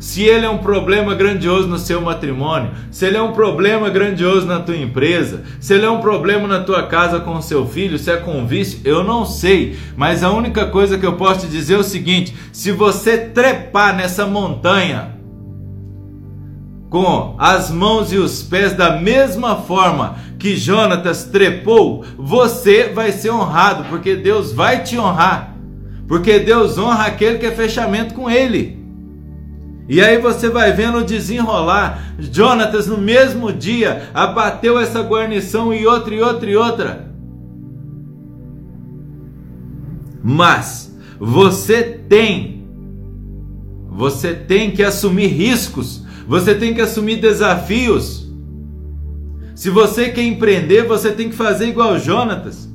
[0.02, 4.44] Se ele é um problema grandioso no seu matrimônio, se ele é um problema grandioso
[4.44, 7.96] na tua empresa, se ele é um problema na tua casa com o seu filho,
[7.96, 9.78] se é com vício, eu não sei.
[9.96, 13.94] Mas a única coisa que eu posso te dizer é o seguinte: se você trepar
[13.94, 15.16] nessa montanha,
[16.90, 23.30] com as mãos e os pés da mesma forma que Jonatas trepou, você vai ser
[23.30, 25.54] honrado, porque Deus vai te honrar.
[26.08, 28.81] Porque Deus honra aquele que é fechamento com ele.
[29.92, 32.14] E aí você vai vendo desenrolar.
[32.18, 37.12] Jonatas no mesmo dia abateu essa guarnição e outra e outra e outra.
[40.22, 42.64] Mas você tem
[43.86, 48.26] você tem que assumir riscos você tem que assumir desafios.
[49.54, 52.66] Se você quer empreender, você tem que fazer igual Jonatas.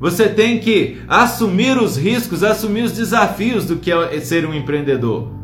[0.00, 5.43] Você tem que assumir os riscos, assumir os desafios do que é ser um empreendedor.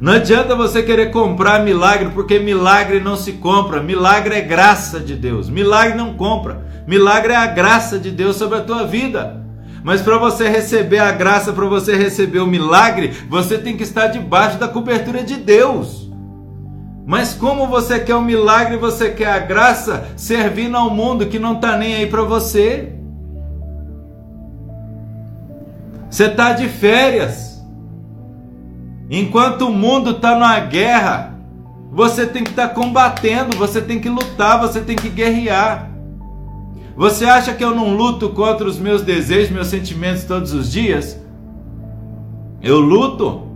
[0.00, 3.82] Não adianta você querer comprar milagre, porque milagre não se compra.
[3.82, 5.50] Milagre é graça de Deus.
[5.50, 6.64] Milagre não compra.
[6.86, 9.44] Milagre é a graça de Deus sobre a tua vida.
[9.84, 14.06] Mas para você receber a graça, para você receber o milagre, você tem que estar
[14.06, 16.10] debaixo da cobertura de Deus.
[17.06, 21.56] Mas como você quer o milagre, você quer a graça servindo ao mundo que não
[21.56, 22.94] está nem aí para você.
[26.10, 27.59] Você está de férias.
[29.10, 31.34] Enquanto o mundo está numa guerra,
[31.90, 35.90] você tem que estar tá combatendo, você tem que lutar, você tem que guerrear.
[36.96, 41.18] Você acha que eu não luto contra os meus desejos, meus sentimentos todos os dias?
[42.62, 43.48] Eu luto.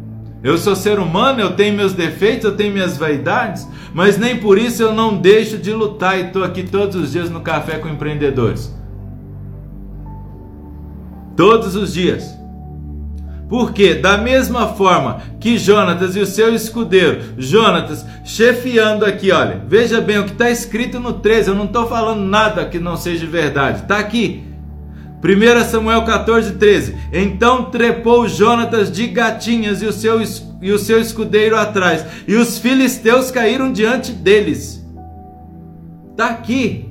[0.43, 4.59] Eu sou ser humano, eu tenho meus defeitos, eu tenho minhas vaidades, mas nem por
[4.59, 7.89] isso eu não deixo de lutar e estou aqui todos os dias no café com
[7.89, 8.75] empreendedores.
[11.37, 12.44] Todos os dias.
[13.49, 20.01] Porque, da mesma forma que Jonatas e o seu escudeiro, Jonatas, chefiando aqui, olha, veja
[20.01, 23.27] bem o que está escrito no 13, eu não estou falando nada que não seja
[23.27, 24.43] verdade, está aqui.
[25.23, 26.97] 1 Samuel 14, 13.
[27.13, 30.21] Então trepou Jonatas de gatinhas e o, seu,
[30.61, 34.85] e o seu escudeiro atrás, e os filisteus caíram diante deles.
[36.11, 36.91] Está aqui.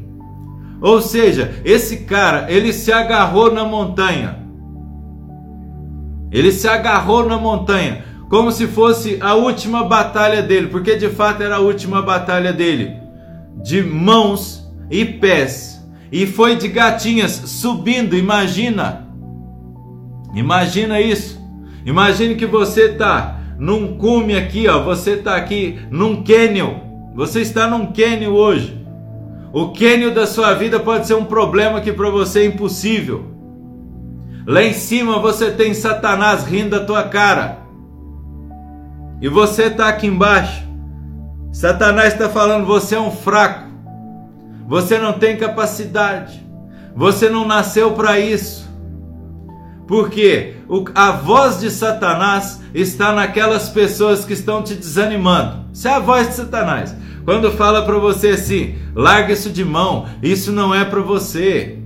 [0.81, 4.42] Ou seja, esse cara, ele se agarrou na montanha.
[6.33, 11.43] Ele se agarrou na montanha, como se fosse a última batalha dele, porque de fato
[11.43, 12.91] era a última batalha dele.
[13.63, 15.73] De mãos e pés
[16.11, 19.07] e foi de gatinhas subindo, imagina.
[20.35, 21.41] Imagina isso.
[21.85, 26.75] Imagine que você está num cume aqui, ó, você está aqui num cânion.
[27.15, 28.79] Você está num cânion hoje.
[29.51, 33.32] O cânion da sua vida pode ser um problema que para você é impossível.
[34.45, 37.59] Lá em cima você tem Satanás rindo da tua cara.
[39.21, 40.63] E você está aqui embaixo.
[41.51, 43.69] Satanás está falando: você é um fraco.
[44.67, 46.43] Você não tem capacidade.
[46.95, 48.69] Você não nasceu para isso.
[49.87, 50.55] Porque
[50.95, 55.65] a voz de Satanás está naquelas pessoas que estão te desanimando.
[55.73, 56.95] Isso é a voz de Satanás.
[57.23, 61.82] Quando fala para você assim: larga isso de mão, isso não é para você.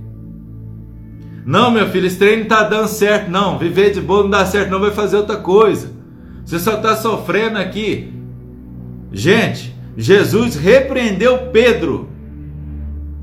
[1.48, 3.30] Não, meu filho, esse treino tá dando certo.
[3.30, 5.90] Não, viver de boa não dá certo, não vai fazer outra coisa.
[6.44, 8.12] Você só está sofrendo aqui.
[9.10, 12.10] Gente, Jesus repreendeu Pedro,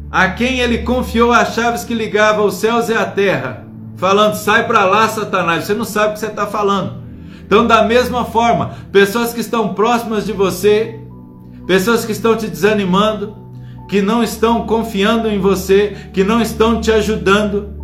[0.09, 4.65] a quem ele confiou as chaves que ligavam os céus e a terra, falando: sai
[4.65, 7.03] para lá, Satanás, você não sabe o que você está falando.
[7.45, 10.99] Então, da mesma forma, pessoas que estão próximas de você,
[11.67, 13.37] pessoas que estão te desanimando,
[13.87, 17.74] que não estão confiando em você, que não estão te ajudando,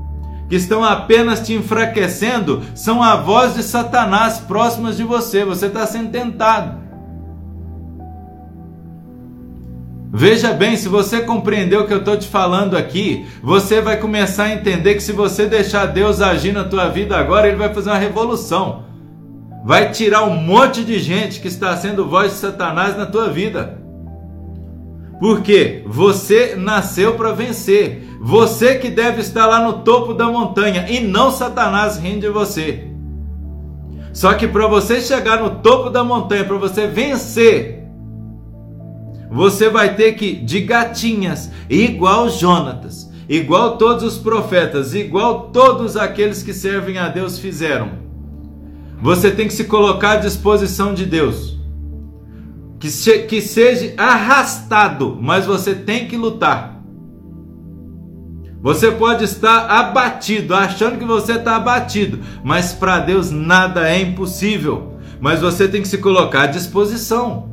[0.52, 5.46] que estão apenas te enfraquecendo, são a voz de Satanás próximas de você.
[5.46, 6.78] Você está sendo tentado.
[10.12, 14.44] Veja bem, se você compreendeu o que eu estou te falando aqui, você vai começar
[14.44, 17.90] a entender que se você deixar Deus agir na tua vida agora, Ele vai fazer
[17.90, 18.92] uma revolução
[19.64, 23.81] vai tirar um monte de gente que está sendo voz de Satanás na tua vida.
[25.22, 28.06] Porque você nasceu para vencer.
[28.20, 32.88] Você que deve estar lá no topo da montanha e não Satanás rindo de você.
[34.12, 37.86] Só que para você chegar no topo da montanha, para você vencer,
[39.32, 46.44] você vai ter que de gatinhas, igual Jonatas, igual todos os profetas, igual todos aqueles
[46.44, 48.02] que servem a Deus fizeram
[49.02, 51.60] você tem que se colocar à disposição de Deus.
[52.82, 56.82] Que, se, que seja arrastado, mas você tem que lutar.
[58.62, 64.98] Você pode estar abatido, achando que você está abatido, mas para Deus nada é impossível.
[65.20, 67.52] Mas você tem que se colocar à disposição.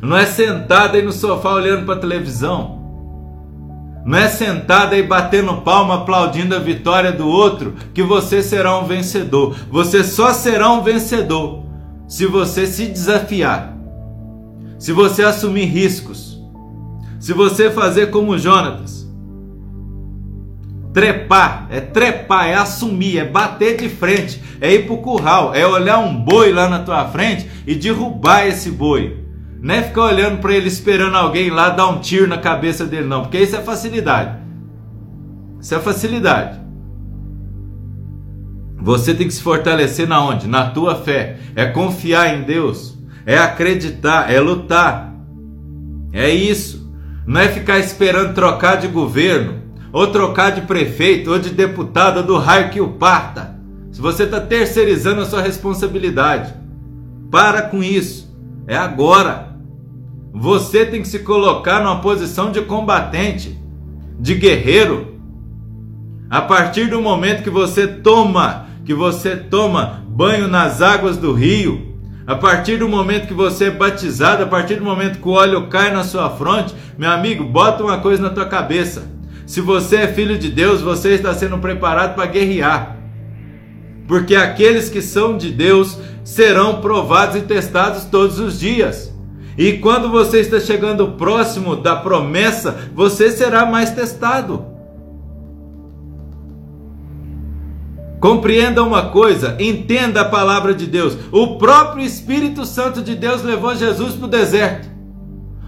[0.00, 2.80] Não é sentado aí no sofá olhando para a televisão.
[4.04, 8.84] Não é sentado aí batendo palma, aplaudindo a vitória do outro, que você será um
[8.84, 9.56] vencedor.
[9.70, 11.64] Você só será um vencedor
[12.08, 13.71] se você se desafiar,
[14.82, 16.42] se você assumir riscos,
[17.20, 19.08] se você fazer como Jonatas.
[20.92, 26.00] Trepar, é trepar, é assumir, é bater de frente, é ir pro curral, é olhar
[26.00, 29.24] um boi lá na tua frente e derrubar esse boi.
[29.60, 33.06] Não é ficar olhando para ele esperando alguém lá dar um tiro na cabeça dele,
[33.06, 34.36] não, porque isso é facilidade.
[35.60, 36.58] Isso é facilidade.
[38.80, 40.48] Você tem que se fortalecer na onde?
[40.48, 41.38] Na tua fé.
[41.54, 43.00] É confiar em Deus.
[43.24, 45.12] É acreditar, é lutar.
[46.12, 46.92] É isso.
[47.26, 49.62] Não é ficar esperando trocar de governo,
[49.92, 53.56] ou trocar de prefeito, ou de deputado, ou do raio que o parta.
[53.92, 56.54] Se você está terceirizando a sua responsabilidade,
[57.30, 58.30] para com isso.
[58.66, 59.56] É agora.
[60.32, 63.58] Você tem que se colocar numa posição de combatente,
[64.18, 65.18] de guerreiro.
[66.30, 71.91] A partir do momento que você toma, que você toma banho nas águas do rio,
[72.26, 75.66] a partir do momento que você é batizado, a partir do momento que o óleo
[75.68, 79.10] cai na sua fronte, meu amigo, bota uma coisa na tua cabeça.
[79.46, 82.96] Se você é filho de Deus, você está sendo preparado para guerrear.
[84.06, 89.12] Porque aqueles que são de Deus serão provados e testados todos os dias.
[89.58, 94.71] E quando você está chegando próximo da promessa, você será mais testado.
[98.22, 101.18] Compreenda uma coisa, entenda a palavra de Deus.
[101.32, 104.88] O próprio Espírito Santo de Deus levou Jesus para o deserto.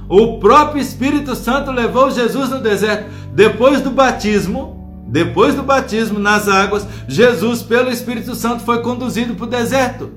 [0.08, 3.10] O próprio Espírito Santo levou Jesus no deserto.
[3.32, 9.46] Depois do batismo, depois do batismo nas águas, Jesus, pelo Espírito Santo, foi conduzido para
[9.46, 10.12] o deserto.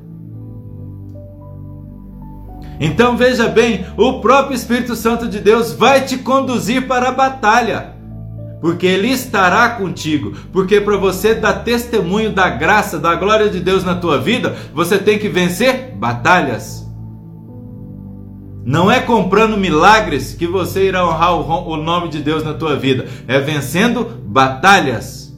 [2.79, 7.96] Então veja bem, o próprio Espírito Santo de Deus vai te conduzir para a batalha.
[8.59, 13.83] Porque ele estará contigo, porque para você dar testemunho da graça, da glória de Deus
[13.83, 16.87] na tua vida, você tem que vencer batalhas.
[18.65, 23.05] Não é comprando milagres que você irá honrar o nome de Deus na tua vida,
[23.27, 25.33] é vencendo batalhas.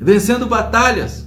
[0.00, 1.21] Vencendo batalhas.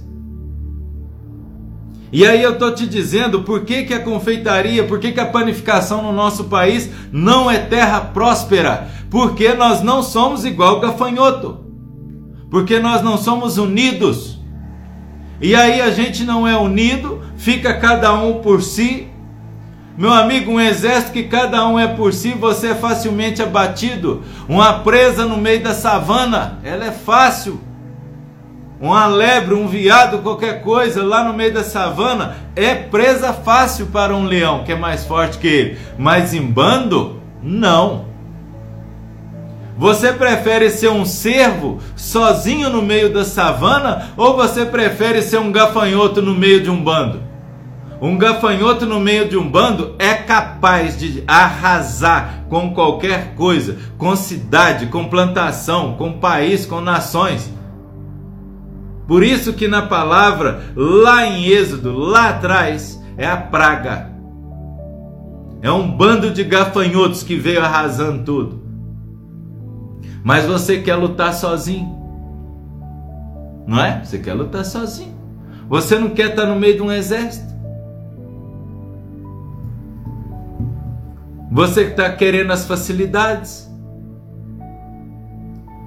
[2.16, 5.26] E aí eu estou te dizendo por que, que a confeitaria, por que, que a
[5.26, 8.88] panificação no nosso país não é terra próspera.
[9.10, 11.66] Porque nós não somos igual gafanhoto.
[12.50, 14.40] Porque nós não somos unidos.
[15.42, 19.08] E aí a gente não é unido, fica cada um por si.
[19.98, 24.22] Meu amigo, um exército que cada um é por si, você é facilmente abatido.
[24.48, 27.60] Uma presa no meio da savana, ela é fácil
[28.80, 34.14] uma lebre, um viado, qualquer coisa lá no meio da savana é presa fácil para
[34.14, 35.78] um leão que é mais forte que ele.
[35.96, 38.04] Mas em bando, não.
[39.78, 45.52] Você prefere ser um cervo sozinho no meio da savana ou você prefere ser um
[45.52, 47.22] gafanhoto no meio de um bando?
[48.00, 54.14] Um gafanhoto no meio de um bando é capaz de arrasar com qualquer coisa, com
[54.14, 57.55] cidade, com plantação, com país, com nações.
[59.06, 64.10] Por isso que na palavra, lá em Êxodo, lá atrás, é a praga.
[65.62, 68.62] É um bando de gafanhotos que veio arrasando tudo.
[70.22, 71.96] Mas você quer lutar sozinho.
[73.66, 74.04] Não é?
[74.04, 75.14] Você quer lutar sozinho.
[75.68, 77.54] Você não quer estar no meio de um exército.
[81.50, 83.70] Você está querendo as facilidades.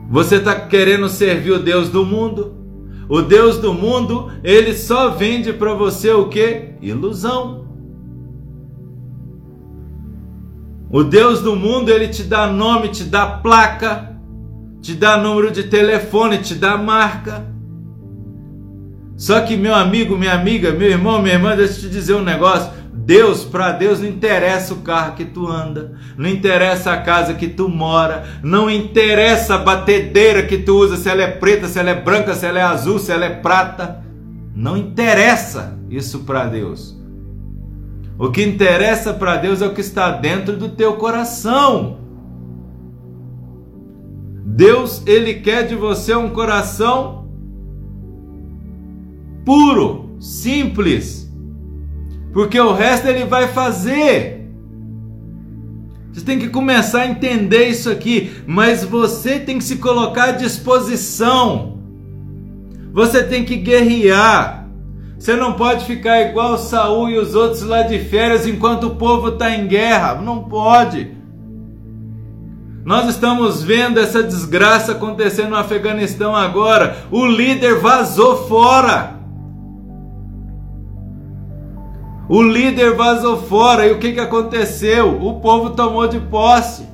[0.10, 2.59] Você está querendo servir o Deus do mundo.
[3.10, 6.74] O Deus do mundo, ele só vende para você o que?
[6.80, 7.68] Ilusão.
[10.92, 14.16] O Deus do mundo, ele te dá nome, te dá placa,
[14.80, 17.48] te dá número de telefone, te dá marca.
[19.18, 22.24] Só que, meu amigo, minha amiga, meu irmão, minha irmã, deixa eu te dizer um
[22.24, 22.72] negócio.
[23.10, 27.48] Deus, para Deus não interessa o carro que tu anda, não interessa a casa que
[27.48, 31.90] tu mora, não interessa a batedeira que tu usa, se ela é preta, se ela
[31.90, 34.04] é branca, se ela é azul, se ela é prata.
[34.54, 36.96] Não interessa isso para Deus.
[38.16, 41.98] O que interessa para Deus é o que está dentro do teu coração.
[44.46, 47.28] Deus, ele quer de você um coração
[49.44, 51.29] puro, simples,
[52.34, 54.40] porque o resto ele vai fazer.
[56.12, 60.32] Você tem que começar a entender isso aqui, mas você tem que se colocar à
[60.32, 61.80] disposição.
[62.92, 64.68] Você tem que guerrear.
[65.18, 69.30] Você não pode ficar igual Saul e os outros lá de férias enquanto o povo
[69.30, 70.16] está em guerra.
[70.16, 71.12] Não pode.
[72.86, 76.98] Nós estamos vendo essa desgraça acontecendo no Afeganistão agora.
[77.12, 79.19] O líder vazou fora.
[82.30, 85.20] O líder vazou fora e o que, que aconteceu?
[85.20, 86.88] O povo tomou de posse.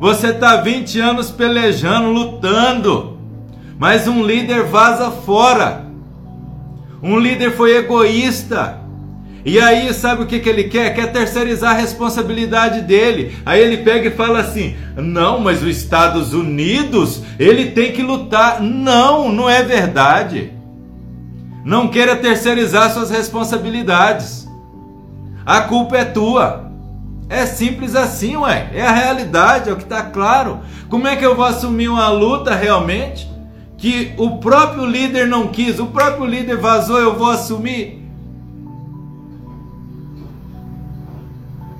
[0.00, 3.18] Você está 20 anos pelejando, lutando,
[3.78, 5.84] mas um líder vaza fora.
[7.02, 8.80] Um líder foi egoísta.
[9.44, 10.94] E aí, sabe o que, que ele quer?
[10.94, 13.36] Quer terceirizar a responsabilidade dele.
[13.44, 18.62] Aí ele pega e fala assim: não, mas os Estados Unidos, ele tem que lutar.
[18.62, 20.50] Não, não é verdade.
[21.62, 24.41] Não queira terceirizar suas responsabilidades.
[25.44, 26.70] A culpa é tua.
[27.28, 28.70] É simples assim, ué.
[28.74, 30.60] É a realidade, é o que está claro.
[30.88, 33.30] Como é que eu vou assumir uma luta realmente
[33.78, 38.00] que o próprio líder não quis, o próprio líder vazou, eu vou assumir?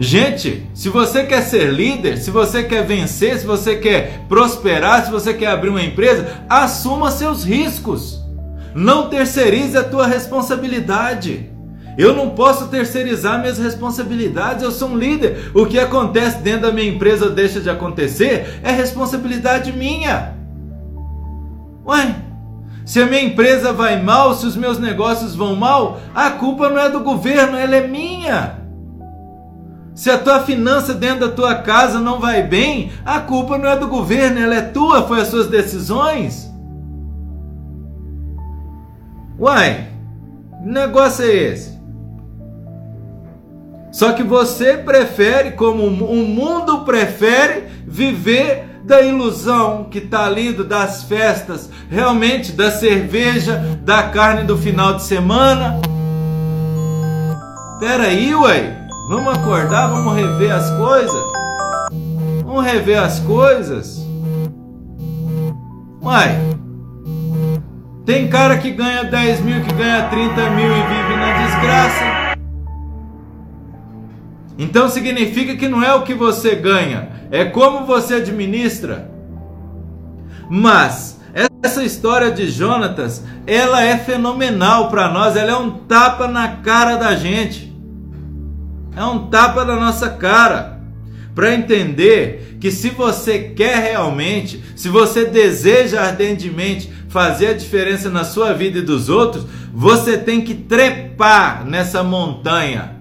[0.00, 5.12] Gente, se você quer ser líder, se você quer vencer, se você quer prosperar, se
[5.12, 8.20] você quer abrir uma empresa, assuma seus riscos.
[8.74, 11.51] Não terceirize a tua responsabilidade.
[11.96, 15.50] Eu não posso terceirizar minhas responsabilidades, eu sou um líder.
[15.54, 20.34] O que acontece dentro da minha empresa deixa de acontecer é responsabilidade minha.
[21.86, 22.14] Ué,
[22.84, 26.78] se a minha empresa vai mal, se os meus negócios vão mal, a culpa não
[26.78, 28.62] é do governo, ela é minha.
[29.94, 33.76] Se a tua finança dentro da tua casa não vai bem, a culpa não é
[33.76, 36.50] do governo, ela é tua, foi as suas decisões.
[39.38, 39.88] Uai,
[40.62, 41.81] que negócio é esse?
[43.92, 51.02] Só que você prefere, como o mundo prefere, viver da ilusão que está lindo das
[51.02, 55.78] festas, realmente da cerveja, da carne do final de semana.
[57.78, 58.74] Pera aí, ué,
[59.10, 61.22] vamos acordar, vamos rever as coisas.
[62.44, 64.00] Vamos rever as coisas.
[66.00, 66.38] Uai,
[68.06, 72.21] tem cara que ganha 10 mil, que ganha 30 mil e vive na desgraça.
[74.58, 79.10] Então significa que não é o que você ganha, é como você administra.
[80.50, 81.20] Mas
[81.62, 86.96] essa história de Jonatas, ela é fenomenal para nós, ela é um tapa na cara
[86.96, 87.72] da gente.
[88.94, 90.80] É um tapa na nossa cara.
[91.34, 98.24] Para entender que se você quer realmente, se você deseja ardentemente fazer a diferença na
[98.24, 102.91] sua vida e dos outros, você tem que trepar nessa montanha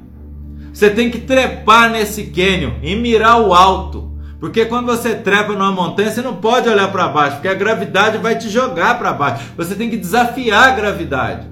[0.81, 4.13] você tem que trepar nesse cânion e mirar o alto.
[4.39, 8.17] Porque quando você trepa numa montanha, você não pode olhar para baixo, porque a gravidade
[8.17, 9.43] vai te jogar para baixo.
[9.55, 11.47] Você tem que desafiar a gravidade.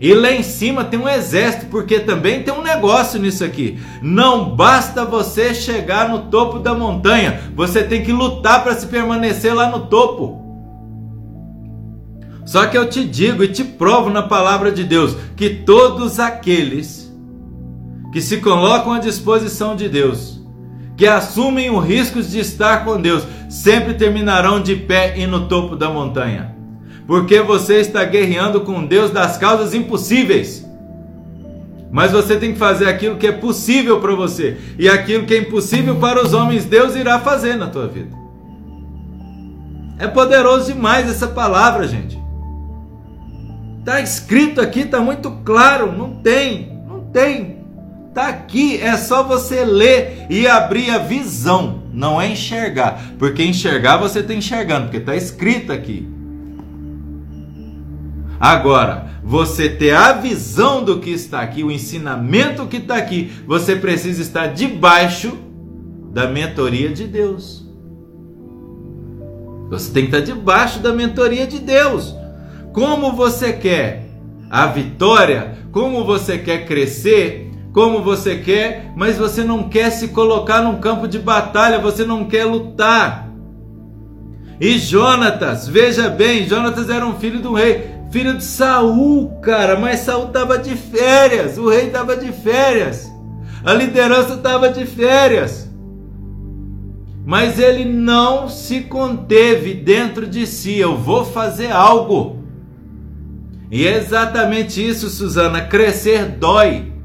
[0.00, 3.78] E lá em cima tem um exército, porque também tem um negócio nisso aqui.
[4.02, 9.54] Não basta você chegar no topo da montanha, você tem que lutar para se permanecer
[9.54, 10.44] lá no topo.
[12.44, 17.05] Só que eu te digo e te provo na palavra de Deus que todos aqueles
[18.16, 20.40] que se colocam à disposição de Deus,
[20.96, 25.76] que assumem o risco de estar com Deus, sempre terminarão de pé e no topo
[25.76, 26.56] da montanha.
[27.06, 30.66] Porque você está guerreando com Deus das causas impossíveis.
[31.92, 34.56] Mas você tem que fazer aquilo que é possível para você.
[34.78, 38.16] E aquilo que é impossível para os homens, Deus irá fazer na tua vida.
[39.98, 42.18] É poderoso demais essa palavra, gente.
[43.80, 45.92] Está escrito aqui, está muito claro.
[45.92, 47.55] Não tem, não tem.
[48.16, 52.98] Está aqui, é só você ler e abrir a visão, não é enxergar.
[53.18, 56.08] Porque enxergar você está enxergando, porque está escrito aqui.
[58.40, 63.76] Agora, você ter a visão do que está aqui, o ensinamento que está aqui, você
[63.76, 65.36] precisa estar debaixo
[66.10, 67.68] da mentoria de Deus.
[69.68, 72.16] Você tem que estar debaixo da mentoria de Deus.
[72.72, 74.08] Como você quer
[74.48, 77.45] a vitória, como você quer crescer,
[77.76, 82.24] como você quer, mas você não quer se colocar num campo de batalha, você não
[82.24, 83.28] quer lutar.
[84.58, 90.00] E Jonatas, veja bem, Jonatas era um filho do rei filho de Saul, cara, mas
[90.00, 93.12] Saul estava de férias, o rei estava de férias,
[93.62, 95.70] a liderança estava de férias.
[97.26, 102.42] Mas ele não se conteve dentro de si, eu vou fazer algo.
[103.70, 106.95] E é exatamente isso, Suzana, crescer dói.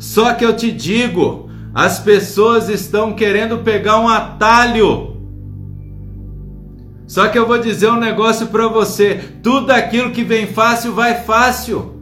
[0.00, 5.10] Só que eu te digo, as pessoas estão querendo pegar um atalho
[7.10, 11.24] só que eu vou dizer um negócio para você: tudo aquilo que vem fácil vai
[11.24, 11.96] fácil.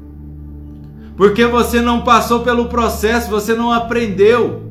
[1.16, 4.67] Porque você não passou pelo processo, você não aprendeu.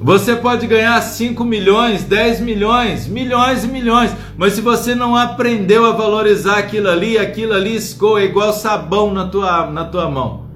[0.00, 5.84] Você pode ganhar 5 milhões, 10 milhões, milhões e milhões, mas se você não aprendeu
[5.84, 10.46] a valorizar aquilo ali, aquilo ali escoa igual sabão na tua, na tua mão.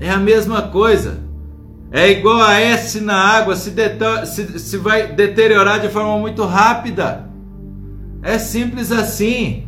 [0.00, 1.18] É a mesma coisa.
[1.92, 3.72] É igual a S na água, se,
[4.24, 7.28] se, se vai deteriorar de forma muito rápida.
[8.22, 9.66] É simples assim.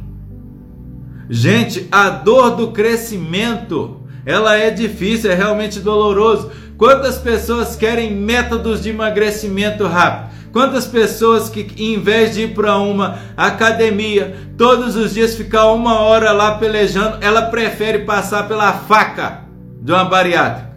[1.29, 6.51] Gente, a dor do crescimento, ela é difícil, é realmente doloroso.
[6.81, 10.31] Quantas pessoas querem métodos de emagrecimento rápido?
[10.51, 16.01] Quantas pessoas que, em vez de ir para uma academia, todos os dias ficar uma
[16.01, 19.45] hora lá pelejando, ela prefere passar pela faca
[19.83, 20.75] de uma bariátrica?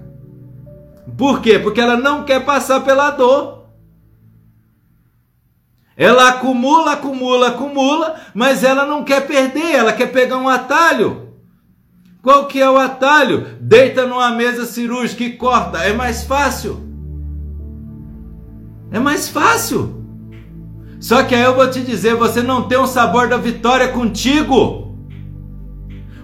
[1.18, 1.58] Por quê?
[1.58, 3.70] Porque ela não quer passar pela dor.
[5.96, 11.30] Ela acumula, acumula, acumula, mas ela não quer perder, ela quer pegar um atalho.
[12.22, 13.53] Qual que é o atalho?
[13.66, 16.82] Deita numa mesa cirúrgica e corta, é mais fácil.
[18.92, 20.04] É mais fácil.
[21.00, 24.98] Só que aí eu vou te dizer, você não tem o sabor da vitória contigo.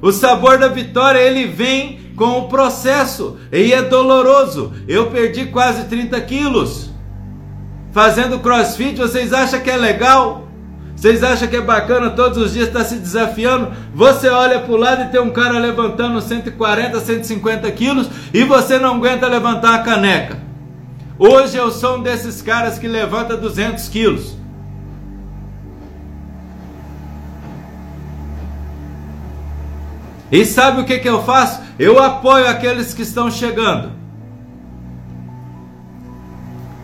[0.01, 4.73] O sabor da vitória ele vem com o processo e é doloroso.
[4.85, 6.89] Eu perdi quase 30 quilos
[7.93, 8.97] fazendo crossfit.
[8.97, 10.48] Vocês acham que é legal?
[10.99, 13.71] Vocês acham que é bacana todos os dias estar se desafiando?
[13.95, 18.77] Você olha para o lado e tem um cara levantando 140, 150 quilos e você
[18.77, 20.37] não aguenta levantar a caneca.
[21.17, 24.35] Hoje eu sou um desses caras que levanta 200 quilos.
[30.29, 31.61] E sabe o que, que eu faço?
[31.79, 33.98] Eu apoio aqueles que estão chegando.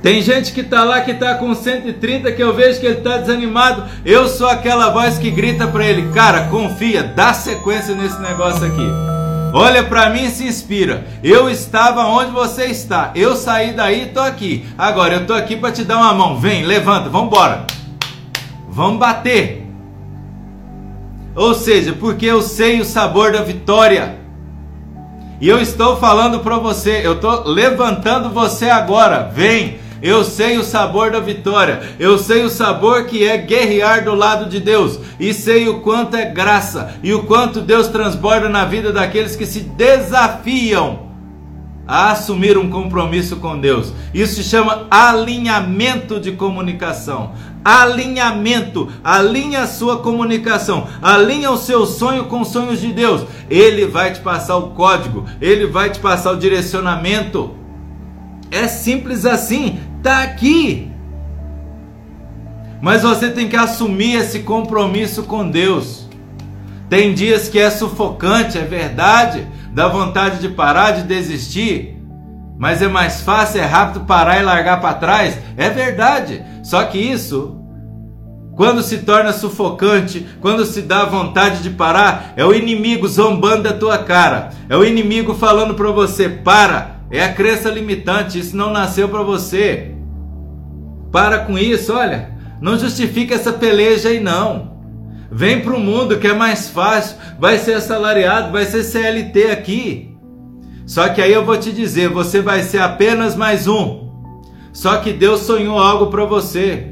[0.05, 3.17] Tem gente que está lá que está com 130 que eu vejo que ele está
[3.17, 3.85] desanimado.
[4.05, 8.87] Eu sou aquela voz que grita para ele: Cara, confia, dá sequência nesse negócio aqui.
[9.51, 11.07] Olha para mim e se inspira.
[11.23, 13.13] Eu estava onde você está.
[13.15, 14.63] Eu saí daí e estou aqui.
[14.77, 16.39] Agora eu estou aqui para te dar uma mão.
[16.39, 17.65] Vem, levanta, vamos embora.
[18.69, 19.65] Vamos bater.
[21.35, 24.19] Ou seja, porque eu sei o sabor da vitória.
[25.41, 29.31] E eu estou falando para você, eu estou levantando você agora.
[29.33, 31.81] Vem, eu sei o sabor da vitória.
[31.99, 34.99] Eu sei o sabor que é guerrear do lado de Deus.
[35.19, 39.45] E sei o quanto é graça e o quanto Deus transborda na vida daqueles que
[39.45, 41.05] se desafiam
[41.87, 43.93] a assumir um compromisso com Deus.
[44.13, 47.33] Isso se chama alinhamento de comunicação.
[47.63, 53.25] Alinhamento, alinha a sua comunicação, alinha o seu sonho com os sonhos de Deus.
[53.49, 57.64] Ele vai te passar o código, ele vai te passar o direcionamento.
[58.51, 60.91] É simples assim, tá aqui.
[62.81, 66.07] Mas você tem que assumir esse compromisso com Deus.
[66.89, 71.95] Tem dias que é sufocante, é verdade, dá vontade de parar, de desistir.
[72.57, 75.37] Mas é mais fácil, é rápido parar e largar para trás.
[75.57, 76.43] É verdade.
[76.63, 77.59] Só que isso,
[78.55, 83.73] quando se torna sufocante, quando se dá vontade de parar, é o inimigo zombando da
[83.73, 84.51] tua cara.
[84.69, 86.94] É o inimigo falando para você: para.
[87.15, 88.39] É a crença limitante.
[88.39, 89.91] Isso não nasceu para você.
[91.11, 92.31] Para com isso, olha.
[92.61, 94.75] Não justifica essa peleja aí não.
[95.31, 100.15] Vem para o mundo que é mais fácil, vai ser assalariado, vai ser CLT aqui.
[100.85, 104.09] Só que aí eu vou te dizer, você vai ser apenas mais um.
[104.71, 106.91] Só que Deus sonhou algo para você.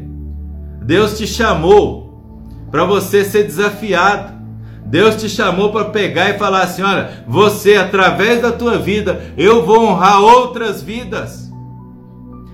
[0.81, 2.21] Deus te chamou
[2.71, 4.32] para você ser desafiado.
[4.93, 9.65] Deus te chamou para pegar e falar assim: olha, você, através da tua vida, eu
[9.65, 11.51] vou honrar outras vidas.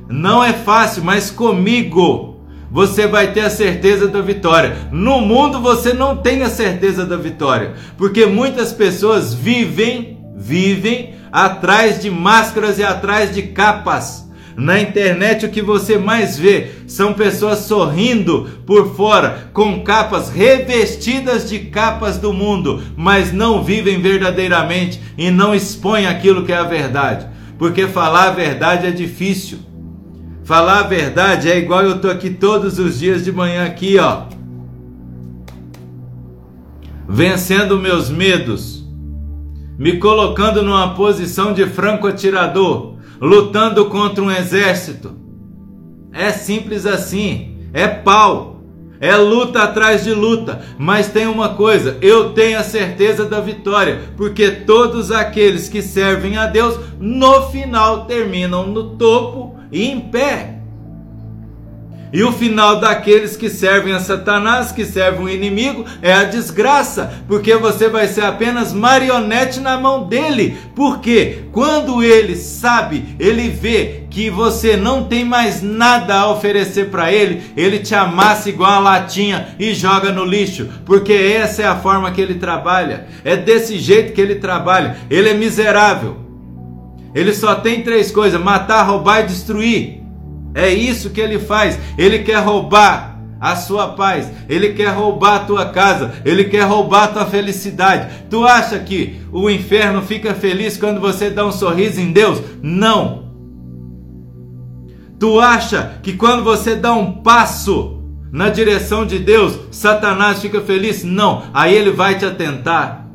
[0.07, 2.37] Não é fácil, mas comigo
[2.71, 4.73] você vai ter a certeza da vitória.
[4.89, 12.01] No mundo você não tem a certeza da vitória, porque muitas pessoas vivem, vivem atrás
[12.01, 14.28] de máscaras e atrás de capas.
[14.59, 21.49] Na internet o que você mais vê são pessoas sorrindo por fora, com capas revestidas
[21.49, 26.63] de capas do mundo, mas não vivem verdadeiramente e não expõem aquilo que é a
[26.63, 27.25] verdade.
[27.57, 29.59] Porque falar a verdade é difícil.
[30.43, 34.23] Falar a verdade é igual eu tô aqui todos os dias de manhã aqui, ó.
[37.07, 38.85] Vencendo meus medos,
[39.77, 45.15] me colocando numa posição de franco atirador, lutando contra um exército.
[46.11, 48.59] É simples assim, é pau.
[49.01, 54.01] É luta atrás de luta, mas tem uma coisa, eu tenho a certeza da vitória,
[54.17, 60.58] porque todos aqueles que servem a Deus no final terminam no topo e em pé.
[62.11, 67.13] E o final daqueles que servem a Satanás, que servem o inimigo, é a desgraça,
[67.27, 70.57] porque você vai ser apenas marionete na mão dele.
[70.75, 77.13] Porque quando ele sabe, ele vê que você não tem mais nada a oferecer para
[77.13, 81.75] ele, ele te amassa igual a latinha e joga no lixo, porque essa é a
[81.75, 83.05] forma que ele trabalha.
[83.23, 84.97] É desse jeito que ele trabalha.
[85.09, 86.17] Ele é miserável.
[87.13, 89.98] Ele só tem três coisas: matar, roubar e destruir.
[90.53, 91.79] É isso que ele faz.
[91.97, 97.05] Ele quer roubar a sua paz, ele quer roubar a tua casa, ele quer roubar
[97.05, 98.25] a tua felicidade.
[98.29, 102.41] Tu acha que o inferno fica feliz quando você dá um sorriso em Deus?
[102.61, 103.29] Não.
[105.17, 111.03] Tu acha que quando você dá um passo na direção de Deus, Satanás fica feliz?
[111.03, 111.43] Não.
[111.53, 113.08] Aí ele vai te atentar.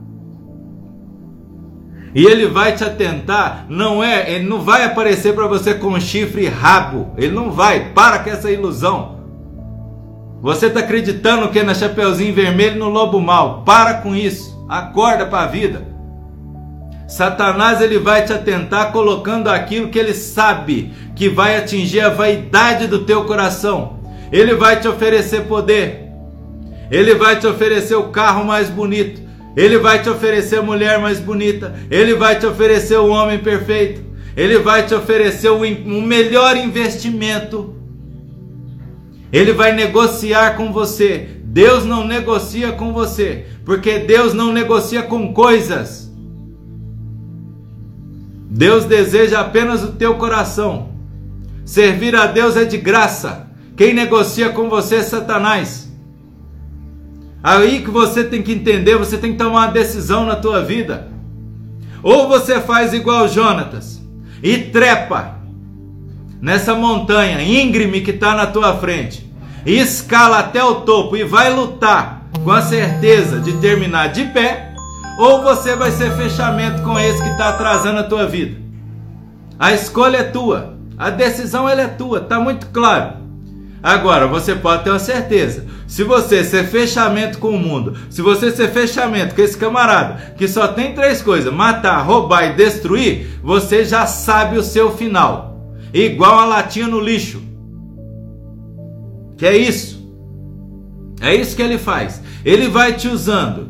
[2.14, 6.44] E ele vai te atentar, não é, ele não vai aparecer para você com chifre
[6.44, 7.10] e rabo.
[7.16, 7.92] Ele não vai.
[7.92, 9.18] Para com essa ilusão.
[10.40, 13.62] Você está acreditando que é na Chapeuzinho Vermelho no Lobo Mal.
[13.64, 14.54] Para com isso.
[14.68, 15.88] Acorda para a vida.
[17.08, 22.86] Satanás ele vai te atentar colocando aquilo que ele sabe que vai atingir a vaidade
[22.86, 23.98] do teu coração.
[24.30, 26.10] Ele vai te oferecer poder.
[26.90, 29.23] Ele vai te oferecer o carro mais bonito.
[29.56, 31.74] Ele vai te oferecer a mulher mais bonita.
[31.90, 34.02] Ele vai te oferecer o homem perfeito.
[34.36, 37.74] Ele vai te oferecer o um melhor investimento.
[39.32, 41.28] Ele vai negociar com você.
[41.42, 46.12] Deus não negocia com você, porque Deus não negocia com coisas.
[48.50, 50.90] Deus deseja apenas o teu coração.
[51.64, 53.48] Servir a Deus é de graça.
[53.76, 55.83] Quem negocia com você é Satanás.
[57.44, 61.08] Aí que você tem que entender, você tem que tomar uma decisão na tua vida.
[62.02, 64.02] Ou você faz igual Jonatas
[64.42, 65.36] e trepa
[66.40, 69.30] nessa montanha íngreme que está na tua frente,
[69.66, 74.74] e escala até o topo e vai lutar com a certeza de terminar de pé,
[75.18, 78.60] ou você vai ser fechamento com esse que está atrasando a tua vida.
[79.58, 83.14] A escolha é tua, a decisão ela é tua, está muito claro.
[83.82, 85.66] Agora, você pode ter uma certeza.
[85.86, 90.48] Se você ser fechamento com o mundo, se você ser fechamento com esse camarada que
[90.48, 95.54] só tem três coisas: matar, roubar e destruir, você já sabe o seu final.
[95.92, 97.40] Igual a latinha no lixo.
[99.36, 100.02] Que é isso.
[101.20, 102.20] É isso que ele faz.
[102.44, 103.68] Ele vai te usando.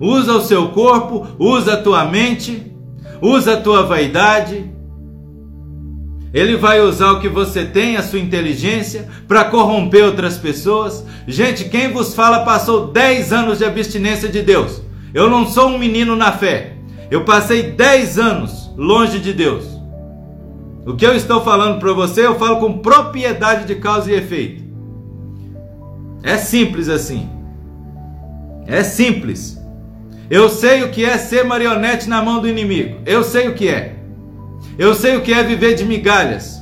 [0.00, 2.72] Usa o seu corpo, usa a tua mente,
[3.22, 4.73] usa a tua vaidade,
[6.34, 11.06] ele vai usar o que você tem, a sua inteligência, para corromper outras pessoas.
[11.28, 14.82] Gente, quem vos fala passou 10 anos de abstinência de Deus.
[15.14, 16.72] Eu não sou um menino na fé.
[17.08, 19.64] Eu passei 10 anos longe de Deus.
[20.84, 24.64] O que eu estou falando para você, eu falo com propriedade de causa e efeito.
[26.20, 27.28] É simples assim.
[28.66, 29.56] É simples.
[30.28, 32.98] Eu sei o que é ser marionete na mão do inimigo.
[33.06, 33.93] Eu sei o que é.
[34.78, 36.60] Eu sei o que é viver de migalhas.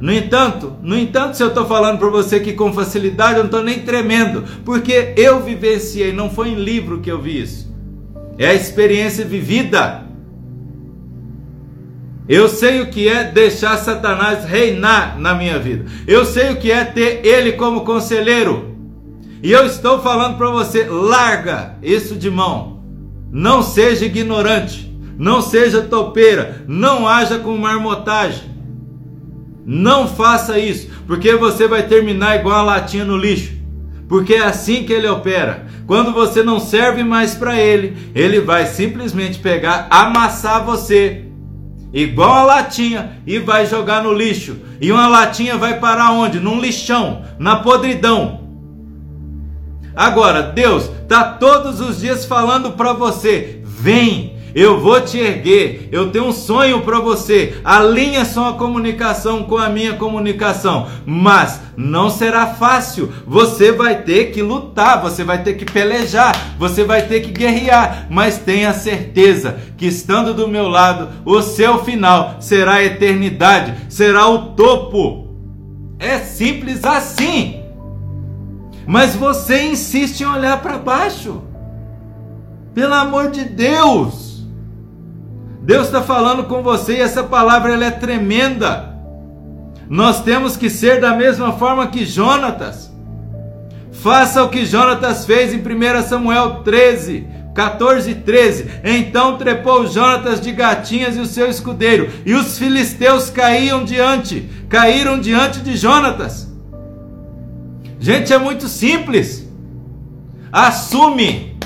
[0.00, 3.46] No entanto, no entanto, se eu estou falando para você que com facilidade eu não
[3.46, 7.72] estou nem tremendo, porque eu vivenciei, não foi em livro que eu vi isso.
[8.36, 10.02] É a experiência vivida.
[12.28, 15.84] Eu sei o que é deixar Satanás reinar na minha vida.
[16.06, 18.74] Eu sei o que é ter ele como conselheiro.
[19.42, 22.82] E eu estou falando para você, larga isso de mão.
[23.30, 28.50] Não seja ignorante, não seja topeira, não haja com marmotagem.
[29.64, 33.52] Não faça isso, porque você vai terminar igual a latinha no lixo.
[34.08, 35.66] Porque é assim que ele opera.
[35.86, 41.24] Quando você não serve mais para ele, ele vai simplesmente pegar, amassar você,
[41.92, 44.56] igual a latinha, e vai jogar no lixo.
[44.80, 46.40] E uma latinha vai parar onde?
[46.40, 48.40] Num lixão, na podridão.
[49.94, 56.10] Agora, Deus está todos os dias falando para você: vem, eu vou te erguer, eu
[56.10, 57.54] tenho um sonho para você.
[57.64, 63.12] Alinha sua comunicação com a minha comunicação, mas não será fácil.
[63.26, 68.06] Você vai ter que lutar, você vai ter que pelejar, você vai ter que guerrear,
[68.10, 74.28] mas tenha certeza que estando do meu lado, o seu final será a eternidade, será
[74.28, 75.28] o topo.
[75.98, 77.62] É simples assim.
[78.86, 81.42] Mas você insiste em olhar para baixo.
[82.74, 84.21] Pelo amor de Deus.
[85.62, 88.92] Deus está falando com você e essa palavra ela é tremenda.
[89.88, 92.90] Nós temos que ser da mesma forma que Jonatas.
[93.92, 98.70] Faça o que Jonatas fez em 1 Samuel 13, 14 e 13.
[98.82, 105.20] Então trepou Jonatas de gatinhas e o seu escudeiro, e os filisteus caíam diante, caíram
[105.20, 106.50] diante de Jonatas.
[108.00, 109.48] Gente, é muito simples.
[110.50, 111.56] Assume.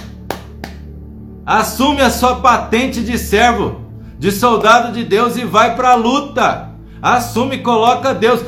[1.47, 3.86] Assume a sua patente de servo,
[4.19, 6.71] de soldado de Deus e vai para a luta.
[7.01, 8.41] Assume, coloca Deus,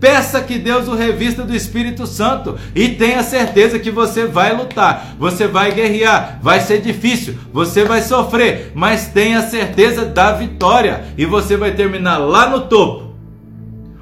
[0.00, 5.14] peça que Deus o revista do Espírito Santo e tenha certeza que você vai lutar,
[5.18, 11.26] você vai guerrear, vai ser difícil, você vai sofrer, mas tenha certeza da vitória e
[11.26, 13.14] você vai terminar lá no topo,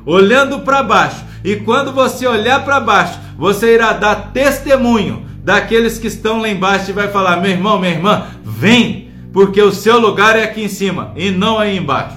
[0.06, 6.06] olhando para baixo, e quando você olhar para baixo, você irá dar testemunho daqueles que
[6.06, 10.36] estão lá embaixo e vai falar: meu irmão, minha irmã, vem, porque o seu lugar
[10.36, 12.16] é aqui em cima e não aí embaixo.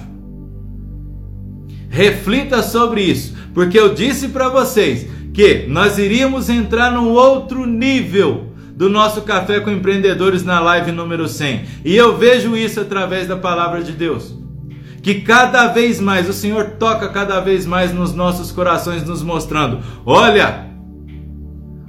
[1.88, 8.52] Reflita sobre isso, porque eu disse para vocês que nós iríamos entrar num outro nível
[8.74, 11.64] do nosso Café com Empreendedores na live número 100.
[11.84, 14.44] E eu vejo isso através da palavra de Deus
[15.04, 19.80] que cada vez mais o Senhor toca cada vez mais nos nossos corações, nos mostrando:
[20.06, 20.70] olha,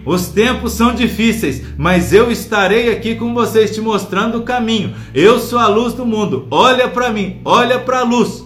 [0.06, 4.94] os tempos são difíceis, mas eu estarei aqui com vocês te mostrando o caminho.
[5.14, 6.48] Eu sou a luz do mundo.
[6.52, 8.46] Olha para mim, olha para a luz.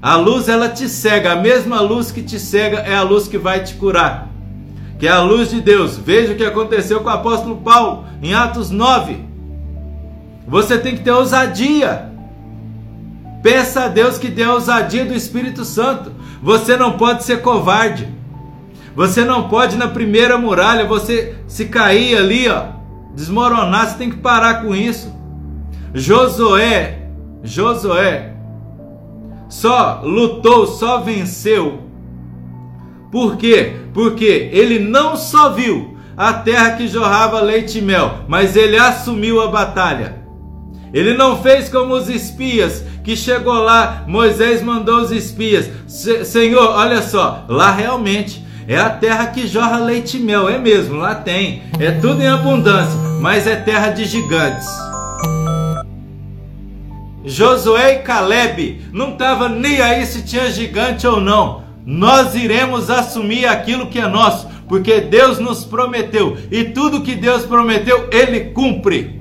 [0.00, 3.36] A luz ela te cega, a mesma luz que te cega é a luz que
[3.36, 4.30] vai te curar.
[4.98, 5.98] Que é a luz de Deus.
[5.98, 9.16] Veja o que aconteceu com o apóstolo Paulo em Atos 9.
[10.46, 12.10] Você tem que ter ousadia.
[13.42, 16.12] Peça a Deus que dê a ousadia do Espírito Santo.
[16.42, 18.19] Você não pode ser covarde.
[19.00, 22.64] Você não pode na primeira muralha, você se cair ali, ó,
[23.14, 25.10] desmoronar, você tem que parar com isso.
[25.94, 27.08] Josué,
[27.42, 28.34] Josué
[29.48, 31.80] só lutou, só venceu.
[33.10, 33.72] Por quê?
[33.94, 39.40] Porque ele não só viu a terra que jorrava leite e mel, mas ele assumiu
[39.40, 40.16] a batalha.
[40.92, 45.70] Ele não fez como os espias que chegou lá, Moisés mandou os espias.
[45.88, 50.96] Senhor, olha só, lá realmente é a terra que jorra leite e mel, é mesmo,
[50.96, 51.62] lá tem.
[51.78, 54.68] É tudo em abundância, mas é terra de gigantes.
[57.24, 61.62] Josué e Caleb não estavam nem aí se tinha gigante ou não.
[61.84, 67.44] Nós iremos assumir aquilo que é nosso, porque Deus nos prometeu e tudo que Deus
[67.44, 69.20] prometeu, Ele cumpre.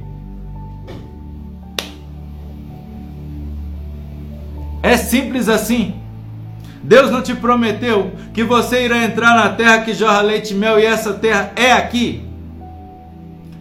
[4.81, 5.98] É simples assim.
[6.81, 10.79] Deus não te prometeu que você irá entrar na terra que jorra leite e mel
[10.79, 12.23] e essa terra é aqui.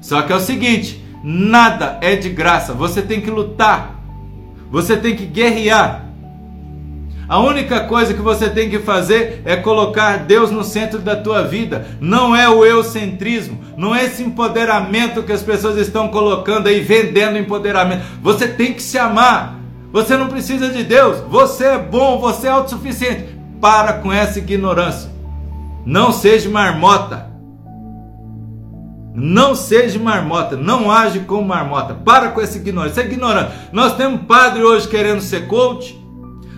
[0.01, 2.73] Só que é o seguinte: nada é de graça.
[2.73, 3.95] Você tem que lutar.
[4.71, 6.09] Você tem que guerrear.
[7.29, 11.43] A única coisa que você tem que fazer é colocar Deus no centro da tua
[11.43, 11.87] vida.
[12.01, 17.37] Não é o eucentrismo, não é esse empoderamento que as pessoas estão colocando aí, vendendo
[17.37, 18.03] empoderamento.
[18.23, 19.58] Você tem que se amar.
[19.93, 21.19] Você não precisa de Deus.
[21.29, 23.39] Você é bom, você é autossuficiente.
[23.61, 25.11] Para com essa ignorância.
[25.85, 27.29] Não seja marmota.
[29.15, 31.93] Não seja marmota, não age como marmota.
[31.93, 32.95] Para com essa ignorância.
[32.95, 33.53] Você é ignorante.
[33.73, 35.99] Nós temos padre hoje querendo ser coach.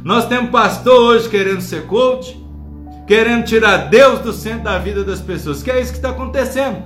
[0.04, 2.38] Nós temos pastor hoje querendo ser coach.
[3.06, 5.62] Querendo tirar Deus do centro da vida das pessoas.
[5.62, 6.82] Que é isso que está acontecendo.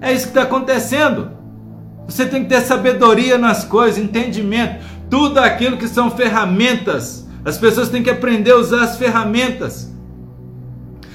[0.00, 1.30] É isso que está acontecendo.
[2.06, 4.82] Você tem que ter sabedoria nas coisas, entendimento.
[5.10, 7.26] Tudo aquilo que são ferramentas.
[7.44, 9.92] As pessoas têm que aprender a usar as ferramentas.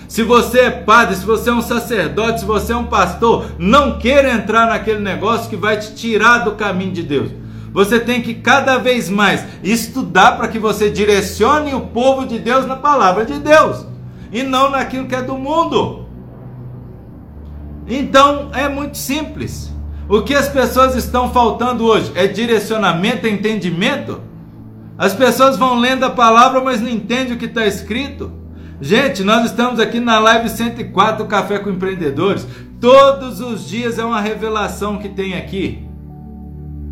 [0.07, 3.97] Se você é padre, se você é um sacerdote, se você é um pastor, não
[3.97, 7.31] queira entrar naquele negócio que vai te tirar do caminho de Deus.
[7.71, 12.67] Você tem que cada vez mais estudar para que você direcione o povo de Deus
[12.67, 13.87] na palavra de Deus
[14.31, 16.05] e não naquilo que é do mundo.
[17.87, 19.72] Então é muito simples.
[20.07, 24.21] O que as pessoas estão faltando hoje é direcionamento, entendimento.
[24.97, 28.31] As pessoas vão lendo a palavra, mas não entendem o que está escrito.
[28.81, 32.45] Gente, nós estamos aqui na live 104 Café com Empreendedores.
[32.81, 35.87] Todos os dias é uma revelação que tem aqui.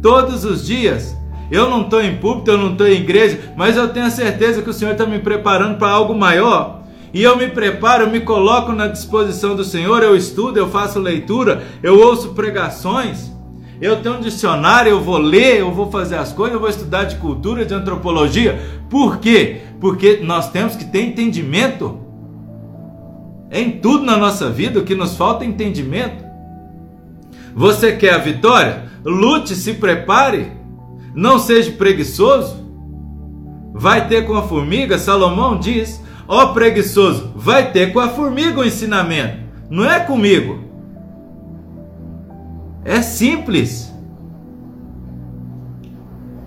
[0.02, 1.16] Todos os dias.
[1.52, 4.62] Eu não estou em púlpito, eu não estou em igreja, mas eu tenho a certeza
[4.62, 6.81] que o Senhor está me preparando para algo maior.
[7.14, 11.00] E eu me preparo, eu me coloco na disposição do Senhor, eu estudo, eu faço
[11.00, 13.32] leitura, eu ouço pregações.
[13.82, 17.06] Eu tenho um dicionário, eu vou ler, eu vou fazer as coisas, eu vou estudar
[17.06, 18.60] de cultura, de antropologia.
[18.90, 19.62] Por quê?
[19.80, 22.00] Porque nós temos que ter entendimento.
[23.52, 26.24] Em tudo na nossa vida, o que nos falta é entendimento.
[27.56, 28.84] Você quer a vitória?
[29.04, 30.52] Lute, se prepare.
[31.14, 32.62] Não seja preguiçoso.
[33.74, 36.02] Vai ter com a formiga, Salomão diz:
[36.34, 40.64] Ó oh, preguiçoso, vai ter com a formiga o ensinamento, não é comigo.
[42.86, 43.94] É simples.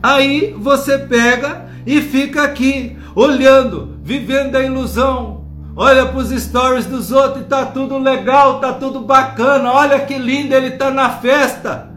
[0.02, 5.44] Aí você pega e fica aqui, olhando, vivendo a ilusão.
[5.76, 9.70] Olha para os stories dos outros e tá tudo legal, tá tudo bacana.
[9.70, 11.90] Olha que lindo, ele tá na festa.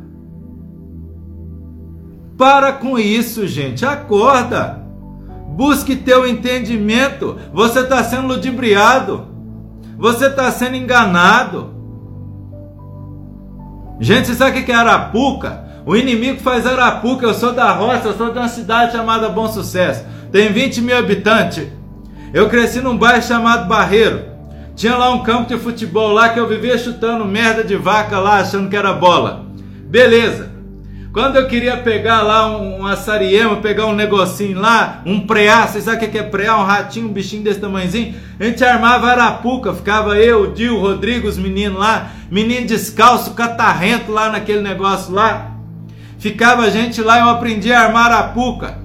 [2.38, 3.86] Para com isso, gente.
[3.86, 4.87] Acorda.
[5.58, 7.36] Busque teu entendimento.
[7.52, 9.28] Você está sendo ludibriado.
[9.98, 11.74] Você está sendo enganado.
[14.00, 15.66] Gente, você sabe o que é Arapuca?
[15.84, 17.26] O inimigo faz Arapuca.
[17.26, 20.06] Eu sou da roça, eu sou de uma cidade chamada Bom Sucesso.
[20.32, 21.68] Tem 20 mil habitantes.
[22.32, 24.26] Eu cresci num bairro chamado Barreiro.
[24.76, 28.42] Tinha lá um campo de futebol lá que eu vivia chutando merda de vaca lá,
[28.42, 29.48] achando que era bola.
[29.90, 30.47] Beleza.
[31.18, 36.08] Quando eu queria pegar lá um, açariema, pegar um negocinho lá, um preá, vocês sabem
[36.08, 36.56] o que é preá?
[36.60, 38.14] Um ratinho, um bichinho desse tamanhozinho.
[38.40, 43.34] A gente armava arapuca, ficava eu, o Dil, o Rodrigo, os meninos lá, menino descalço,
[43.34, 45.54] catarrento lá naquele negócio lá.
[46.20, 48.78] Ficava a gente lá, eu aprendi a armar arapuca.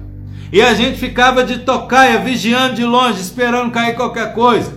[0.51, 4.73] E a gente ficava de tocaia, vigiando de longe, esperando cair qualquer coisa.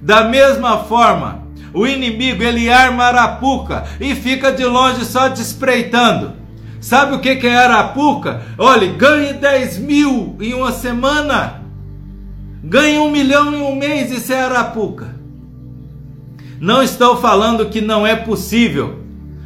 [0.00, 1.41] Da mesma forma,
[1.74, 6.34] o inimigo ele arma arapuca e fica de longe só te espreitando.
[6.80, 8.42] Sabe o que é arapuca?
[8.58, 11.62] Olha, ganhe 10 mil em uma semana.
[12.64, 15.14] Ganhe um milhão em um mês, isso é arapuca.
[16.60, 19.00] Não estou falando que não é possível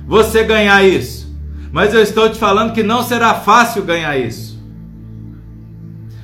[0.06, 1.26] você ganhar isso.
[1.70, 4.58] Mas eu estou te falando que não será fácil ganhar isso.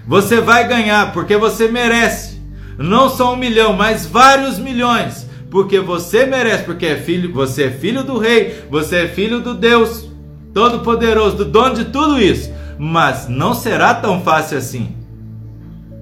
[0.07, 2.41] Você vai ganhar porque você merece.
[2.79, 7.71] Não só um milhão, mas vários milhões porque você merece, porque é filho, você é
[7.71, 10.09] filho do rei, você é filho do Deus
[10.55, 12.51] Todo-Poderoso, do dono de tudo isso.
[12.79, 14.97] Mas não será tão fácil assim.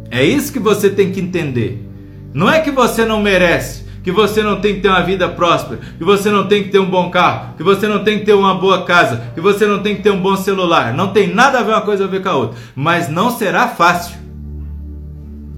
[0.09, 1.85] É isso que você tem que entender.
[2.33, 5.81] Não é que você não merece, que você não tem que ter uma vida próspera,
[5.99, 8.35] que você não tem que ter um bom carro, que você não tem que ter
[8.35, 10.95] uma boa casa, que você não tem que ter um bom celular.
[10.95, 12.57] Não tem nada a ver uma coisa a ver com a outra.
[12.77, 14.17] Mas não será fácil.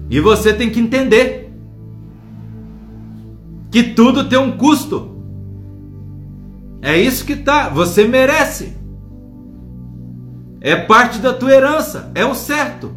[0.09, 1.42] E você tem que entender
[3.73, 5.17] que tudo tem um custo.
[6.79, 8.77] É isso que tá, você merece.
[10.61, 12.95] É parte da tua herança, é o certo.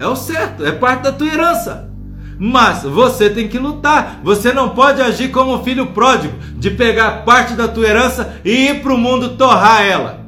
[0.00, 1.88] É o certo, é parte da tua herança.
[2.36, 4.20] Mas você tem que lutar.
[4.24, 8.82] Você não pode agir como filho pródigo, de pegar parte da tua herança e ir
[8.82, 10.26] para o mundo torrar ela.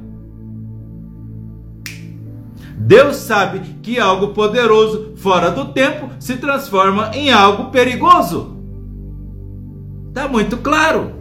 [2.77, 8.54] Deus sabe que algo poderoso fora do tempo se transforma em algo perigoso.
[10.15, 11.13] Está muito claro.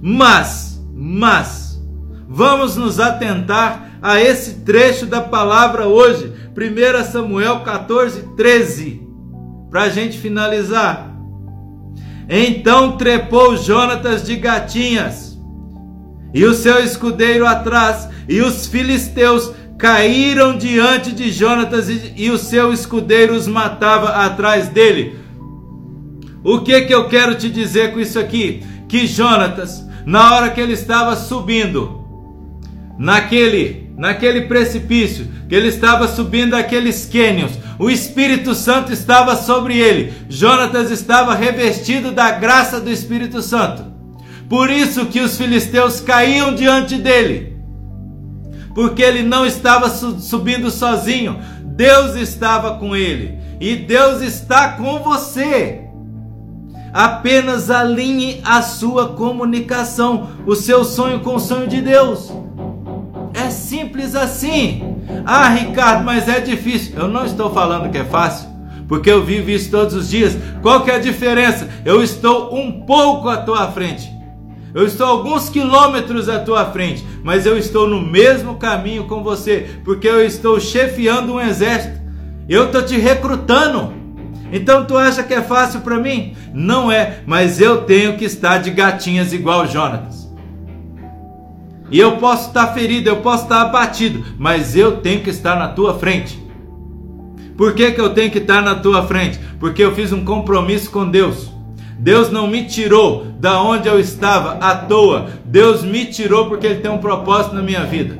[0.00, 1.78] Mas, mas,
[2.26, 9.02] vamos nos atentar a esse trecho da palavra hoje, 1 Samuel 14, 13,
[9.70, 11.14] para a gente finalizar.
[12.30, 15.38] Então trepou Jonatas de gatinhas,
[16.32, 22.38] e o seu escudeiro atrás, e os filisteus caíram diante de Jonatas, e, e o
[22.38, 25.20] seu escudeiro os matava atrás dele.
[26.44, 28.64] O que que eu quero te dizer com isso aqui?
[28.88, 32.04] Que Jonatas, na hora que ele estava subindo,
[32.98, 40.12] naquele, naquele precipício, que ele estava subindo aqueles cânions, o Espírito Santo estava sobre ele.
[40.28, 43.92] Jonatas estava revestido da graça do Espírito Santo.
[44.48, 47.56] Por isso que os filisteus caíam diante dele.
[48.74, 53.40] Porque ele não estava subindo sozinho, Deus estava com ele.
[53.60, 55.81] e Deus está com você.
[56.92, 62.30] Apenas alinhe a sua comunicação, o seu sonho com o sonho de Deus.
[63.32, 64.96] É simples assim.
[65.24, 66.94] Ah, Ricardo, mas é difícil.
[66.96, 68.48] Eu não estou falando que é fácil,
[68.86, 70.36] porque eu vivo isso todos os dias.
[70.60, 71.68] Qual que é a diferença?
[71.84, 74.12] Eu estou um pouco à tua frente.
[74.74, 79.66] Eu estou alguns quilômetros à tua frente, mas eu estou no mesmo caminho com você,
[79.84, 82.00] porque eu estou chefiando um exército.
[82.48, 84.01] Eu estou te recrutando.
[84.52, 86.36] Então tu acha que é fácil para mim?
[86.52, 90.30] Não é, mas eu tenho que estar de gatinhas igual Jonatas.
[91.90, 95.68] E eu posso estar ferido, eu posso estar abatido, mas eu tenho que estar na
[95.68, 96.40] tua frente.
[97.56, 99.38] Por que, que eu tenho que estar na tua frente?
[99.58, 101.50] Porque eu fiz um compromisso com Deus.
[101.98, 105.28] Deus não me tirou da onde eu estava à toa.
[105.44, 108.18] Deus me tirou porque Ele tem um propósito na minha vida.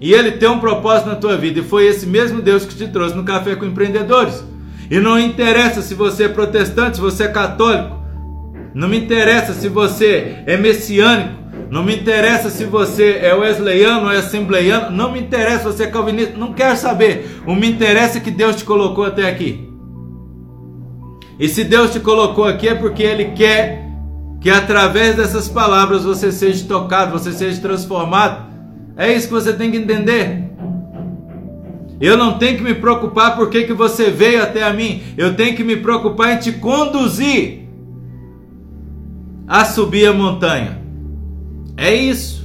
[0.00, 1.60] E Ele tem um propósito na tua vida.
[1.60, 4.44] E foi esse mesmo Deus que te trouxe no Café com Empreendedores.
[4.94, 7.98] E não interessa se você é protestante, se você é católico.
[8.72, 11.34] Não me interessa se você é messiânico.
[11.68, 14.94] Não me interessa se você é wesleyano ou é assembleiano.
[14.96, 16.38] Não me interessa se você é calvinista.
[16.38, 17.40] Não quero saber.
[17.44, 19.68] O que me interessa é que Deus te colocou até aqui.
[21.40, 23.88] E se Deus te colocou aqui é porque Ele quer
[24.40, 28.46] que através dessas palavras você seja tocado, você seja transformado.
[28.96, 30.53] É isso que você tem que entender.
[32.04, 35.02] Eu não tenho que me preocupar por que, que você veio até a mim.
[35.16, 37.60] Eu tenho que me preocupar em te conduzir
[39.48, 40.82] a subir a montanha.
[41.78, 42.44] É isso.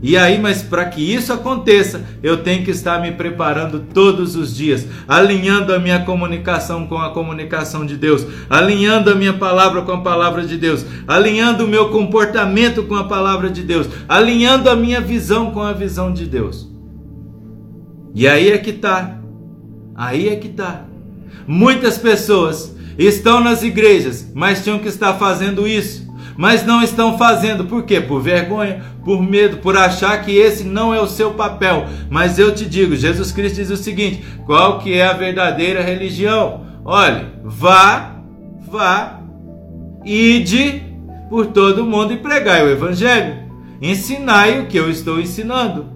[0.00, 4.54] E aí, mas para que isso aconteça, eu tenho que estar me preparando todos os
[4.54, 9.90] dias, alinhando a minha comunicação com a comunicação de Deus, alinhando a minha palavra com
[9.90, 14.76] a palavra de Deus, alinhando o meu comportamento com a palavra de Deus, alinhando a
[14.76, 16.71] minha visão com a visão de Deus.
[18.14, 19.18] E aí é que tá.
[19.94, 20.84] Aí é que tá.
[21.46, 27.64] Muitas pessoas estão nas igrejas, mas tinham que estar fazendo isso mas não estão fazendo.
[27.64, 28.00] Por quê?
[28.00, 31.86] Por vergonha, por medo, por achar que esse não é o seu papel.
[32.10, 36.66] Mas eu te digo, Jesus Cristo diz o seguinte: qual que é a verdadeira religião?
[36.84, 38.16] Olhe, vá,
[38.60, 39.20] vá,
[40.04, 40.82] ide
[41.28, 43.42] por todo mundo e pregai o evangelho.
[43.80, 45.91] Ensinai o que eu estou ensinando.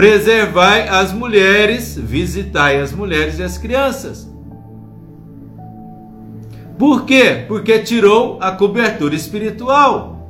[0.00, 4.26] Preservai as mulheres, visitai as mulheres e as crianças.
[6.78, 7.44] Por quê?
[7.46, 10.26] Porque tirou a cobertura espiritual.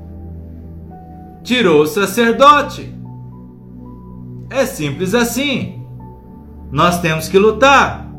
[1.45, 2.93] Tirou o sacerdote.
[4.51, 5.85] É simples assim.
[6.73, 8.11] Nós temos que lutar.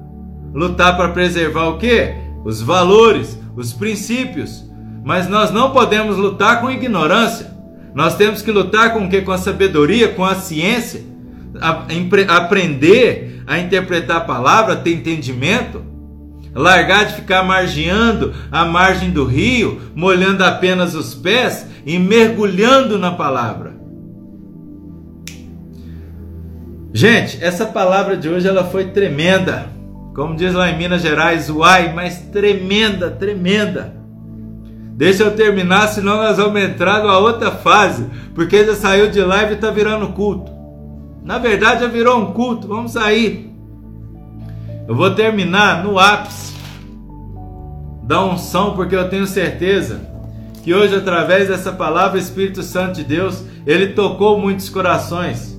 [0.54, 2.16] Lutar para preservar o quê?
[2.46, 4.64] Os valores, os princípios.
[5.04, 7.54] Mas nós não podemos lutar com ignorância.
[7.94, 9.22] Nós temos que lutar com o quê?
[9.22, 11.11] Com a sabedoria, com a ciência.
[11.62, 15.92] A, a, aprender a interpretar a palavra, ter entendimento
[16.54, 23.12] largar de ficar margeando a margem do rio, molhando apenas os pés e mergulhando na
[23.12, 23.74] palavra.
[26.94, 29.70] Gente, essa palavra de hoje ela foi tremenda.
[30.14, 33.96] Como diz lá em Minas Gerais, uai, mas tremenda, tremenda.
[34.98, 38.06] Deixa eu terminar, senão nós vamos entrar numa outra fase,
[38.36, 40.61] porque já saiu de live e está virando culto.
[41.24, 42.68] Na verdade, já virou um culto.
[42.68, 43.52] Vamos sair.
[44.88, 46.54] Eu vou terminar no ápice
[48.04, 50.10] da unção, porque eu tenho certeza
[50.64, 55.58] que hoje, através dessa palavra, o Espírito Santo de Deus, ele tocou muitos corações,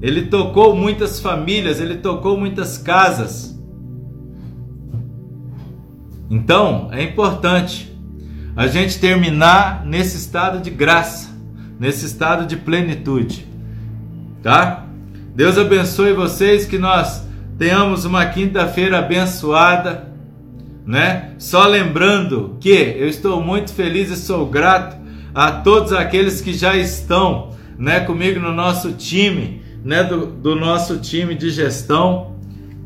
[0.00, 3.58] ele tocou muitas famílias, ele tocou muitas casas.
[6.30, 7.94] Então, é importante
[8.56, 11.30] a gente terminar nesse estado de graça,
[11.78, 13.46] nesse estado de plenitude,
[14.42, 14.86] tá?
[15.34, 17.24] Deus abençoe vocês, que nós
[17.58, 20.08] tenhamos uma quinta-feira abençoada,
[20.84, 21.34] né?
[21.38, 24.96] Só lembrando que eu estou muito feliz e sou grato
[25.34, 30.98] a todos aqueles que já estão, né, comigo no nosso time, né, do, do nosso
[30.98, 32.34] time de gestão.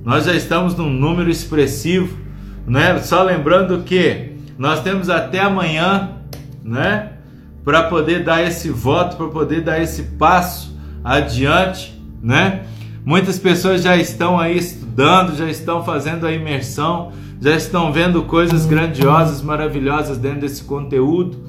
[0.05, 2.19] Nós já estamos num número expressivo,
[2.67, 2.99] né?
[2.99, 6.11] Só lembrando que nós temos até amanhã,
[6.63, 7.13] né,
[7.65, 10.74] para poder dar esse voto, para poder dar esse passo
[11.05, 12.63] adiante, né?
[13.05, 18.65] Muitas pessoas já estão aí estudando, já estão fazendo a imersão, já estão vendo coisas
[18.65, 21.45] grandiosas, maravilhosas dentro desse conteúdo.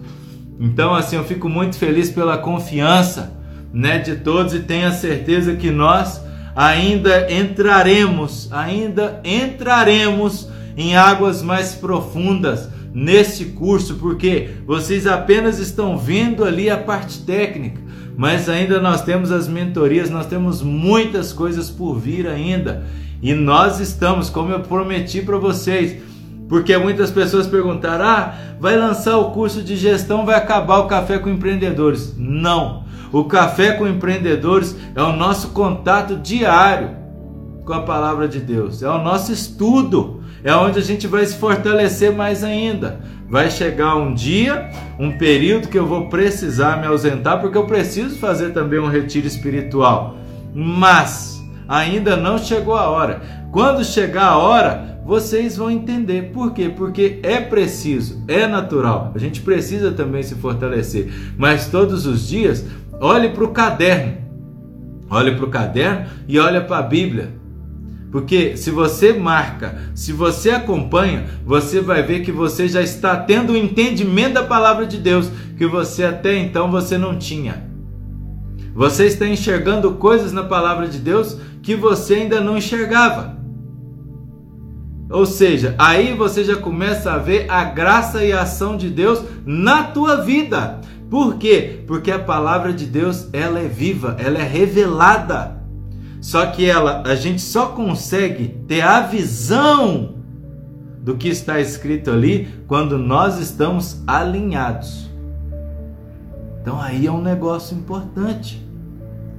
[0.59, 3.33] Então, assim, eu fico muito feliz pela confiança,
[3.71, 6.21] né, de todos e tenho a certeza que nós
[6.53, 16.43] ainda entraremos, ainda entraremos em águas mais profundas nesse curso, porque vocês apenas estão vendo
[16.43, 17.84] ali a parte técnica
[18.17, 22.83] mas ainda nós temos as mentorias, nós temos muitas coisas por vir ainda.
[23.21, 26.01] E nós estamos, como eu prometi para vocês,
[26.47, 31.17] porque muitas pessoas perguntaram: ah, vai lançar o curso de gestão, vai acabar o café
[31.17, 32.15] com empreendedores.
[32.17, 32.85] Não.
[33.11, 36.89] O café com empreendedores é o nosso contato diário
[37.63, 41.35] com a palavra de Deus, é o nosso estudo, é onde a gente vai se
[41.37, 42.99] fortalecer mais ainda.
[43.27, 44.69] Vai chegar um dia,
[44.99, 49.25] um período que eu vou precisar me ausentar, porque eu preciso fazer também um retiro
[49.25, 50.15] espiritual.
[50.53, 53.21] Mas ainda não chegou a hora.
[53.51, 56.31] Quando chegar a hora, vocês vão entender.
[56.31, 56.69] Por quê?
[56.69, 59.13] Porque é preciso, é natural.
[59.15, 61.11] A gente precisa também se fortalecer.
[61.35, 62.63] Mas todos os dias,
[63.01, 64.17] olhe para o caderno.
[65.09, 67.33] Olhe para o caderno e olhe para a Bíblia.
[68.15, 73.49] Porque se você marca, se você acompanha, você vai ver que você já está tendo
[73.49, 77.69] o um entendimento da palavra de Deus que você até então você não tinha.
[78.73, 83.37] Você está enxergando coisas na palavra de Deus que você ainda não enxergava.
[85.09, 89.21] Ou seja, aí você já começa a ver a graça e a ação de Deus
[89.45, 90.79] na tua vida.
[91.09, 91.83] Por quê?
[91.85, 95.54] Porque a palavra de Deus, ela é viva, ela é revelada.
[96.25, 100.15] Só que ela, a gente só consegue ter a visão
[100.99, 105.07] do que está escrito ali quando nós estamos alinhados.
[106.59, 108.59] Então aí é um negócio importante.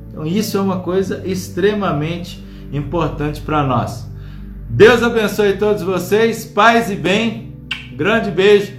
[0.08, 2.40] Então isso é uma coisa extremamente
[2.72, 4.08] importante para nós.
[4.70, 7.52] Deus abençoe todos vocês, paz e bem.
[7.96, 8.75] Grande beijo